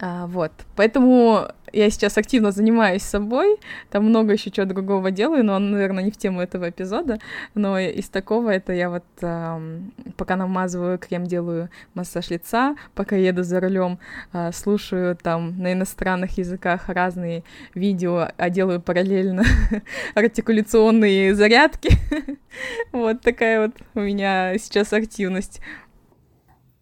а, 0.00 0.26
вот, 0.26 0.52
поэтому 0.76 1.48
я 1.72 1.90
сейчас 1.90 2.16
активно 2.18 2.52
занимаюсь 2.52 3.02
собой, 3.02 3.58
там 3.90 4.04
много 4.04 4.32
еще 4.32 4.50
чего 4.50 4.64
другого 4.64 5.10
делаю, 5.10 5.44
но, 5.44 5.58
наверное, 5.58 6.04
не 6.04 6.12
в 6.12 6.16
тему 6.16 6.40
этого 6.40 6.70
эпизода, 6.70 7.18
но 7.54 7.78
из 7.80 8.08
такого 8.08 8.50
это 8.50 8.72
я 8.72 8.90
вот 8.90 9.04
э, 9.22 9.80
пока 10.16 10.36
намазываю 10.36 10.98
крем, 10.98 11.24
делаю 11.24 11.68
массаж 11.94 12.30
лица, 12.30 12.76
пока 12.94 13.16
еду 13.16 13.42
за 13.42 13.58
рулем, 13.58 13.98
э, 14.32 14.52
слушаю 14.52 15.16
там 15.16 15.58
на 15.58 15.72
иностранных 15.72 16.38
языках 16.38 16.88
разные 16.88 17.42
видео, 17.74 18.28
а 18.36 18.50
делаю 18.50 18.80
параллельно 18.80 19.42
артикуляционные 20.14 21.34
зарядки. 21.34 21.90
Вот 22.92 23.20
такая 23.20 23.66
вот 23.66 23.76
у 23.94 24.00
меня 24.00 24.56
сейчас 24.58 24.92
активность. 24.92 25.60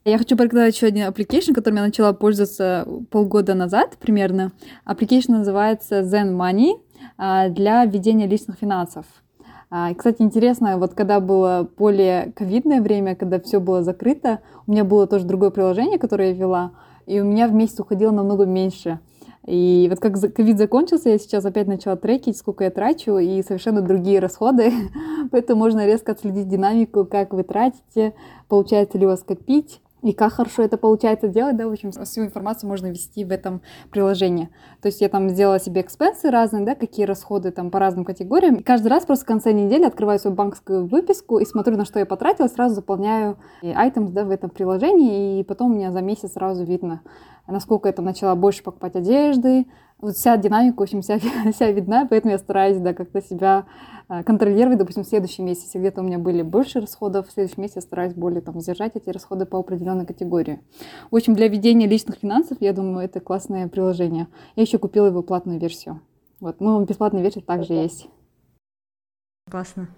Я 0.05 0.19
хочу 0.19 0.37
порекомендовать 0.37 0.77
еще 0.77 0.87
один 0.87 1.09
application, 1.09 1.53
которым 1.53 1.79
я 1.79 1.87
начала 1.87 2.13
пользоваться 2.13 2.87
полгода 3.11 3.55
назад 3.55 3.97
примерно. 3.99 4.53
Application 4.87 5.33
называется 5.39 6.03
Zen 6.03 6.37
Money 6.37 6.81
а, 7.19 7.49
для 7.49 7.85
ведения 7.85 8.29
личных 8.29 8.59
финансов. 8.59 9.05
А, 9.69 9.93
кстати, 9.95 10.23
интересно, 10.23 10.79
вот 10.79 10.95
когда 10.95 11.19
было 11.19 11.69
более 11.77 12.33
ковидное 12.37 12.81
время, 12.81 13.17
когда 13.17 13.41
все 13.41 13.59
было 13.59 13.83
закрыто, 13.83 14.39
у 14.67 14.71
меня 14.71 14.85
было 14.85 15.09
тоже 15.09 15.25
другое 15.25 15.51
приложение, 15.51 15.99
которое 15.99 16.29
я 16.29 16.35
вела, 16.35 16.71
и 17.07 17.19
у 17.19 17.25
меня 17.25 17.49
в 17.49 17.53
месяц 17.53 17.81
уходило 17.81 18.13
намного 18.13 18.47
меньше. 18.47 19.01
И 19.47 19.87
вот 19.89 20.01
как 20.01 20.21
ковид 20.35 20.59
закончился, 20.59 21.11
я 21.11 21.19
сейчас 21.19 21.45
опять 21.45 21.69
начала 21.69 21.97
трекить, 21.97 22.37
сколько 22.37 22.65
я 22.65 22.71
трачу, 22.71 23.19
и 23.19 23.43
совершенно 23.43 23.81
другие 23.81 24.19
расходы. 24.19 24.73
Поэтому 25.31 25.61
можно 25.61 25.87
резко 25.87 26.13
отследить 26.13 26.49
динамику, 26.49 27.05
как 27.05 27.33
вы 27.33 27.45
тратите, 27.45 28.15
получается 28.49 28.99
ли 28.99 29.07
у 29.07 29.11
вас 29.11 29.23
копить 29.23 29.81
и 30.07 30.13
как 30.13 30.35
хорошо 30.35 30.63
это 30.63 30.77
получается 30.77 31.27
делать, 31.27 31.57
да, 31.57 31.67
в 31.67 31.73
общем, 31.73 31.91
всю 31.91 32.23
информацию 32.23 32.69
можно 32.69 32.87
ввести 32.87 33.25
в 33.25 33.33
этом 33.33 33.61
приложении. 33.91 34.51
То 34.81 34.87
есть 34.87 35.01
я 35.01 35.09
там 35.09 35.29
сделала 35.31 35.59
себе 35.59 35.81
экспенсы 35.81 36.31
разные, 36.31 36.65
да, 36.65 36.75
какие 36.75 37.07
расходы 37.07 37.51
там 37.51 37.71
по 37.71 37.81
разным 37.81 38.05
категориям. 38.05 38.57
И 38.57 38.63
каждый 38.63 38.89
раз 38.89 39.05
просто 39.05 39.25
в 39.25 39.29
конце 39.29 39.53
недели 39.53 39.85
открываю 39.85 40.19
свою 40.21 40.37
банковскую 40.37 40.87
выписку 40.87 41.39
и 41.39 41.45
смотрю, 41.45 41.77
на 41.77 41.85
что 41.85 41.99
я 41.99 42.07
потратила, 42.07 42.47
сразу 42.47 42.77
заполняю 42.77 43.39
items, 43.63 44.11
да, 44.11 44.25
в 44.25 44.31
этом 44.31 44.51
приложении, 44.51 45.41
и 45.41 45.43
потом 45.43 45.73
у 45.73 45.75
меня 45.75 45.91
за 45.91 46.03
месяц 46.03 46.35
сразу 46.35 46.65
видно, 46.65 47.01
насколько 47.47 47.89
я 47.89 47.93
там 47.93 48.05
начала 48.05 48.35
больше 48.35 48.63
покупать 48.63 48.97
одежды, 48.97 49.67
вот 49.99 50.17
вся 50.17 50.37
динамика, 50.37 50.81
в 50.81 50.83
общем, 50.83 51.03
вся, 51.03 51.19
вся 51.53 51.71
видна, 51.71 52.07
поэтому 52.09 52.33
я 52.33 52.39
стараюсь, 52.39 52.79
да, 52.79 52.93
как-то 52.93 53.23
себя 53.23 53.67
а, 54.09 54.23
контролировать, 54.23 54.79
допустим, 54.79 55.05
в 55.05 55.09
следующем 55.09 55.47
месяце 55.47 55.79
где-то 55.79 56.01
у 56.01 56.05
меня 56.05 56.19
были 56.19 56.43
больше 56.43 56.81
расходов, 56.81 57.29
в 57.29 57.33
следующем 57.33 57.63
месяце 57.63 57.79
я 57.79 57.83
стараюсь 57.83 58.15
более 58.15 58.41
там 58.41 58.61
сдержать 58.61 58.95
эти 58.95 59.11
расходы 59.11 59.47
по 59.47 59.59
определенной 59.59 60.07
категории. 60.07 60.61
В 61.11 61.17
общем, 61.17 61.35
для 61.35 61.49
ведения 61.49 61.87
личных 61.87 62.17
финансов, 62.17 62.59
я 62.61 62.73
думаю, 62.73 63.05
это 63.05 63.21
классное 63.21 63.69
приложение. 63.69 64.29
Я 64.55 64.63
еще 64.63 64.79
купила 64.79 65.07
его 65.07 65.23
платную 65.23 65.59
версию. 65.59 66.01
Вот, 66.41 66.61
ну, 66.61 66.85
бесплатная 66.85 67.23
версия 67.23 67.41
также 67.41 67.73
есть. 67.73 68.09
Классно. 69.51 69.89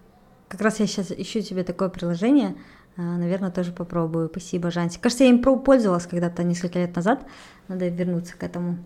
Как 0.48 0.60
раз 0.62 0.80
я 0.80 0.86
сейчас 0.86 1.10
ищу 1.10 1.40
тебе 1.40 1.62
такое 1.64 1.88
приложение, 1.88 2.56
наверное, 3.02 3.50
тоже 3.50 3.72
попробую. 3.72 4.28
Спасибо, 4.28 4.70
Жанти. 4.70 4.98
Кажется, 4.98 5.24
я 5.24 5.30
им 5.30 5.40
пользовалась 5.40 6.06
когда-то 6.06 6.42
несколько 6.42 6.80
лет 6.80 6.96
назад. 6.96 7.24
Надо 7.68 7.88
вернуться 7.88 8.36
к 8.36 8.42
этому. 8.42 8.78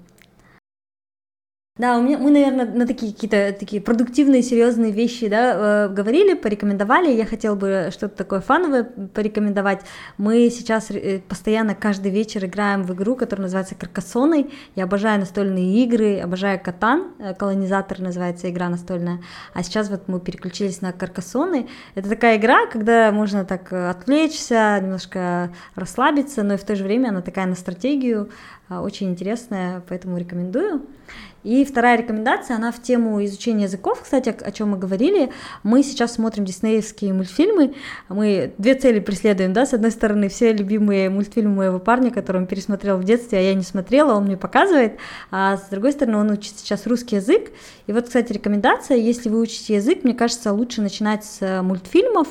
Да, 1.82 1.98
у 1.98 2.00
меня, 2.00 2.16
мы, 2.16 2.30
наверное, 2.30 2.64
на 2.64 2.86
такие 2.86 3.12
какие-то 3.12 3.52
такие 3.58 3.82
продуктивные, 3.82 4.40
серьезные 4.40 4.92
вещи, 4.92 5.26
да, 5.26 5.86
э, 5.86 5.88
говорили, 5.88 6.34
порекомендовали. 6.34 7.10
Я 7.10 7.26
хотела 7.26 7.56
бы 7.56 7.88
что-то 7.90 8.16
такое 8.18 8.40
фановое 8.40 8.84
порекомендовать. 8.84 9.80
Мы 10.16 10.48
сейчас 10.50 10.92
э, 10.92 11.18
постоянно 11.28 11.74
каждый 11.74 12.12
вечер 12.12 12.44
играем 12.44 12.84
в 12.84 12.92
игру, 12.94 13.16
которая 13.16 13.46
называется 13.46 13.74
Каркасоной. 13.74 14.48
Я 14.76 14.84
обожаю 14.84 15.18
настольные 15.18 15.82
игры, 15.82 16.20
обожаю 16.20 16.60
Катан, 16.62 17.14
э, 17.18 17.34
колонизатор 17.34 17.98
называется 17.98 18.48
игра 18.48 18.68
настольная. 18.68 19.18
А 19.52 19.64
сейчас 19.64 19.90
вот 19.90 20.06
мы 20.06 20.20
переключились 20.20 20.82
на 20.82 20.92
Каркасоны. 20.92 21.66
Это 21.96 22.08
такая 22.08 22.36
игра, 22.36 22.66
когда 22.66 23.10
можно 23.10 23.44
так 23.44 23.72
отвлечься, 23.72 24.78
немножко 24.80 25.50
расслабиться, 25.74 26.44
но 26.44 26.54
и 26.54 26.58
в 26.58 26.64
то 26.64 26.76
же 26.76 26.84
время 26.84 27.08
она 27.08 27.22
такая 27.22 27.46
на 27.46 27.56
стратегию, 27.56 28.30
очень 28.70 29.10
интересная, 29.10 29.82
поэтому 29.88 30.16
рекомендую. 30.16 30.86
И 31.44 31.64
вторая 31.64 31.98
рекомендация, 31.98 32.56
она 32.56 32.70
в 32.70 32.80
тему 32.80 33.24
изучения 33.24 33.64
языков, 33.64 34.00
кстати, 34.02 34.28
о, 34.28 34.52
чем 34.52 34.70
мы 34.70 34.78
говорили. 34.78 35.32
Мы 35.62 35.82
сейчас 35.82 36.14
смотрим 36.14 36.44
диснеевские 36.44 37.12
мультфильмы. 37.12 37.74
Мы 38.08 38.52
две 38.58 38.74
цели 38.74 39.00
преследуем, 39.00 39.52
да, 39.52 39.66
с 39.66 39.74
одной 39.74 39.90
стороны, 39.90 40.28
все 40.28 40.52
любимые 40.52 41.10
мультфильмы 41.10 41.56
моего 41.56 41.78
парня, 41.78 42.10
который 42.10 42.38
он 42.38 42.46
пересмотрел 42.46 42.96
в 42.96 43.04
детстве, 43.04 43.38
а 43.38 43.42
я 43.42 43.54
не 43.54 43.64
смотрела, 43.64 44.14
он 44.14 44.24
мне 44.24 44.36
показывает, 44.36 44.98
а 45.30 45.56
с 45.56 45.68
другой 45.70 45.92
стороны, 45.92 46.18
он 46.18 46.30
учит 46.30 46.58
сейчас 46.58 46.86
русский 46.86 47.16
язык. 47.16 47.50
И 47.86 47.92
вот, 47.92 48.06
кстати, 48.06 48.32
рекомендация, 48.32 48.96
если 48.96 49.28
вы 49.28 49.40
учите 49.40 49.74
язык, 49.74 50.04
мне 50.04 50.14
кажется, 50.14 50.52
лучше 50.52 50.80
начинать 50.80 51.24
с 51.24 51.62
мультфильмов, 51.62 52.28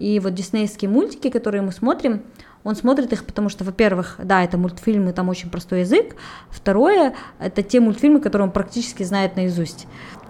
и 0.00 0.18
вот 0.18 0.34
диснеевские 0.34 0.90
мультики, 0.90 1.28
которые 1.28 1.60
мы 1.60 1.72
смотрим, 1.72 2.22
Он 2.64 2.74
смотрит 2.74 3.12
их, 3.12 3.24
потому 3.24 3.50
что, 3.50 3.64
во-первых, 3.64 4.16
да, 4.18 4.42
это 4.42 4.56
мультфильмы, 4.58 5.12
там 5.12 5.28
очень 5.28 5.50
простой 5.50 5.80
язык. 5.80 6.16
Второе, 6.48 7.14
это 7.38 7.62
те 7.62 7.80
мультфильмы, 7.80 8.20
которые 8.20 8.48
он 8.48 8.52
практически 8.52 9.02
знает 9.02 9.36
наизусть. 9.36 9.86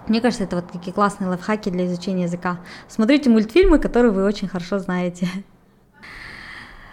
Мне 0.07 0.19
кажется, 0.19 0.43
это 0.43 0.57
вот 0.57 0.71
такие 0.71 0.91
классные 0.91 1.29
лайфхаки 1.29 1.69
для 1.69 1.85
изучения 1.85 2.23
языка. 2.23 2.59
Смотрите 2.89 3.29
мультфильмы, 3.29 3.79
которые 3.79 4.11
вы 4.11 4.25
очень 4.25 4.49
хорошо 4.49 4.79
знаете. 4.79 5.27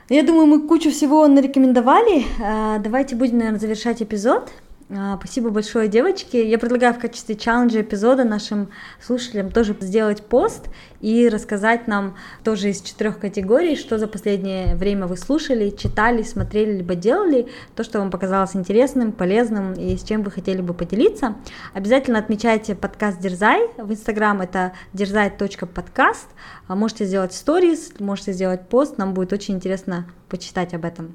Я 0.08 0.22
думаю, 0.22 0.46
мы 0.46 0.66
кучу 0.66 0.90
всего 0.90 1.26
нарекомендовали. 1.26 2.24
А, 2.40 2.78
давайте 2.78 3.16
будем, 3.16 3.38
наверное, 3.38 3.60
завершать 3.60 4.02
эпизод. 4.02 4.50
А, 4.90 5.18
спасибо 5.18 5.50
большое, 5.50 5.86
девочки. 5.86 6.38
Я 6.38 6.58
предлагаю 6.58 6.94
в 6.94 6.98
качестве 6.98 7.36
челленджа 7.36 7.82
эпизода 7.82 8.24
нашим 8.24 8.70
слушателям 9.04 9.50
тоже 9.50 9.76
сделать 9.80 10.22
пост 10.22 10.70
и 11.00 11.28
рассказать 11.28 11.86
нам 11.86 12.16
тоже 12.42 12.70
из 12.70 12.80
четырех 12.80 13.18
категорий, 13.18 13.76
что 13.76 13.98
за 13.98 14.06
последнее 14.06 14.76
время 14.76 15.06
вы 15.06 15.18
слушали, 15.18 15.68
читали, 15.68 16.22
смотрели, 16.22 16.78
либо 16.78 16.94
делали, 16.94 17.48
то, 17.76 17.84
что 17.84 17.98
вам 17.98 18.10
показалось 18.10 18.56
интересным, 18.56 19.12
полезным 19.12 19.74
и 19.74 19.94
с 19.94 20.02
чем 20.02 20.22
вы 20.22 20.30
хотели 20.30 20.62
бы 20.62 20.72
поделиться. 20.72 21.36
Обязательно 21.74 22.18
отмечайте 22.18 22.74
подкаст 22.74 23.20
Дерзай 23.20 23.68
в 23.76 23.92
Инстаграм, 23.92 24.40
это 24.40 24.72
дерзай.подкаст. 24.94 26.28
А 26.66 26.74
можете 26.74 27.04
сделать 27.04 27.34
сторис, 27.34 27.92
можете 27.98 28.32
сделать 28.32 28.68
пост, 28.68 28.96
нам 28.96 29.12
будет 29.12 29.34
очень 29.34 29.56
интересно 29.56 30.06
почитать 30.30 30.72
об 30.72 30.86
этом. 30.86 31.14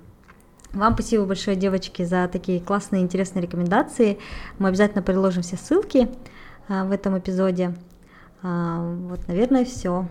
Вам 0.74 0.94
спасибо 0.96 1.26
большое, 1.26 1.56
девочки, 1.56 2.02
за 2.04 2.28
такие 2.28 2.60
классные, 2.60 3.04
интересные 3.04 3.44
рекомендации. 3.44 4.18
Мы 4.58 4.70
обязательно 4.70 5.04
приложим 5.04 5.44
все 5.44 5.56
ссылки 5.56 6.10
а, 6.68 6.86
в 6.86 6.92
этом 6.92 7.18
эпизоде. 7.20 7.76
А, 8.42 8.82
вот, 8.82 9.28
наверное, 9.28 9.66
все. 9.66 10.08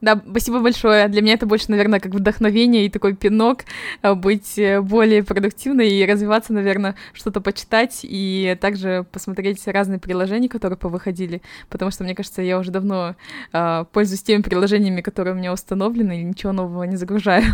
Да, 0.00 0.22
спасибо 0.30 0.60
большое. 0.60 1.08
Для 1.08 1.20
меня 1.20 1.34
это 1.34 1.46
больше, 1.46 1.66
наверное, 1.68 1.98
как 1.98 2.14
вдохновение 2.14 2.86
и 2.86 2.88
такой 2.88 3.16
пинок 3.16 3.64
а, 4.02 4.14
быть 4.14 4.56
э, 4.56 4.80
более 4.80 5.24
продуктивной 5.24 5.90
и 5.90 6.06
развиваться, 6.06 6.52
наверное, 6.52 6.94
что-то 7.12 7.40
почитать 7.40 8.00
и 8.04 8.56
также 8.60 9.04
посмотреть 9.10 9.66
разные 9.66 9.98
приложения, 9.98 10.48
которые 10.48 10.78
повыходили, 10.78 11.42
потому 11.68 11.90
что, 11.90 12.04
мне 12.04 12.14
кажется, 12.14 12.40
я 12.40 12.60
уже 12.60 12.70
давно 12.70 13.16
э, 13.52 13.84
пользуюсь 13.92 14.22
теми 14.22 14.42
приложениями, 14.42 15.00
которые 15.00 15.34
у 15.34 15.36
меня 15.36 15.52
установлены, 15.52 16.20
и 16.20 16.24
ничего 16.24 16.52
нового 16.52 16.84
не 16.84 16.96
загружаю. 16.96 17.44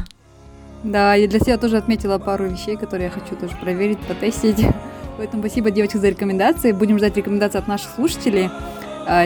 Да, 0.82 1.14
я 1.14 1.26
для 1.26 1.40
себя 1.40 1.56
тоже 1.56 1.76
отметила 1.76 2.18
пару 2.18 2.46
вещей, 2.46 2.76
которые 2.76 3.06
я 3.06 3.10
хочу 3.10 3.34
тоже 3.34 3.54
проверить, 3.56 3.98
потестить. 4.00 4.64
Поэтому 5.16 5.42
спасибо, 5.42 5.70
девочки, 5.70 5.96
за 5.96 6.08
рекомендации. 6.08 6.72
Будем 6.72 6.98
ждать 6.98 7.16
рекомендаций 7.16 7.58
от 7.58 7.68
наших 7.68 7.90
слушателей. 7.94 8.50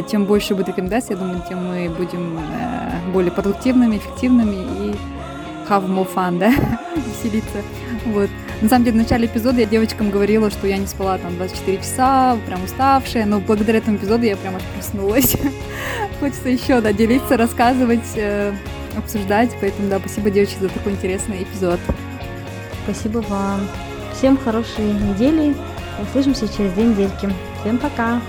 Тем 0.09 0.27
больше 0.27 0.55
будет 0.55 0.69
рекомендаций, 0.69 1.17
я 1.17 1.17
думаю, 1.17 1.43
тем 1.49 1.67
мы 1.67 1.89
будем 1.89 2.39
э, 2.39 3.13
более 3.15 3.33
продуктивными, 3.33 3.97
эффективными 3.97 4.57
и 4.57 4.95
have 5.71 5.87
more 5.89 6.07
fun, 6.15 6.39
да, 6.39 6.51
веселиться. 6.97 7.63
Вот. 8.07 8.29
На 8.61 8.69
самом 8.69 8.85
деле, 8.85 8.99
в 8.99 9.03
начале 9.03 9.27
эпизода 9.27 9.61
я 9.61 9.67
девочкам 9.67 10.11
говорила, 10.11 10.51
что 10.51 10.67
я 10.67 10.77
не 10.77 10.87
спала 10.87 11.17
там 11.17 11.37
24 11.37 11.79
часа, 11.79 12.37
прям 12.47 12.63
уставшая, 12.65 13.25
но 13.25 13.41
благодаря 13.41 13.79
этому 13.79 13.97
эпизоду 13.97 14.25
я 14.25 14.37
прям 14.37 14.57
аж 14.57 14.63
проснулась. 14.75 15.35
Хочется 16.21 16.51
еще, 16.51 16.83
да, 16.83 16.93
делиться, 16.93 17.39
рассказывать, 17.39 18.17
э, 18.17 18.53
обсуждать. 18.97 19.51
Поэтому, 19.61 19.89
да, 19.89 19.99
спасибо, 19.99 20.31
девочки, 20.31 20.59
за 20.61 20.69
такой 20.69 20.93
интересный 20.93 21.43
эпизод. 21.43 21.81
Спасибо 22.85 23.19
вам. 23.29 23.69
Всем 24.15 24.37
хорошей 24.37 24.93
недели. 24.93 25.55
Услышимся 26.03 26.49
через 26.49 26.73
две 26.73 26.85
недельки. 26.85 27.33
Всем 27.61 27.79
пока. 27.79 28.21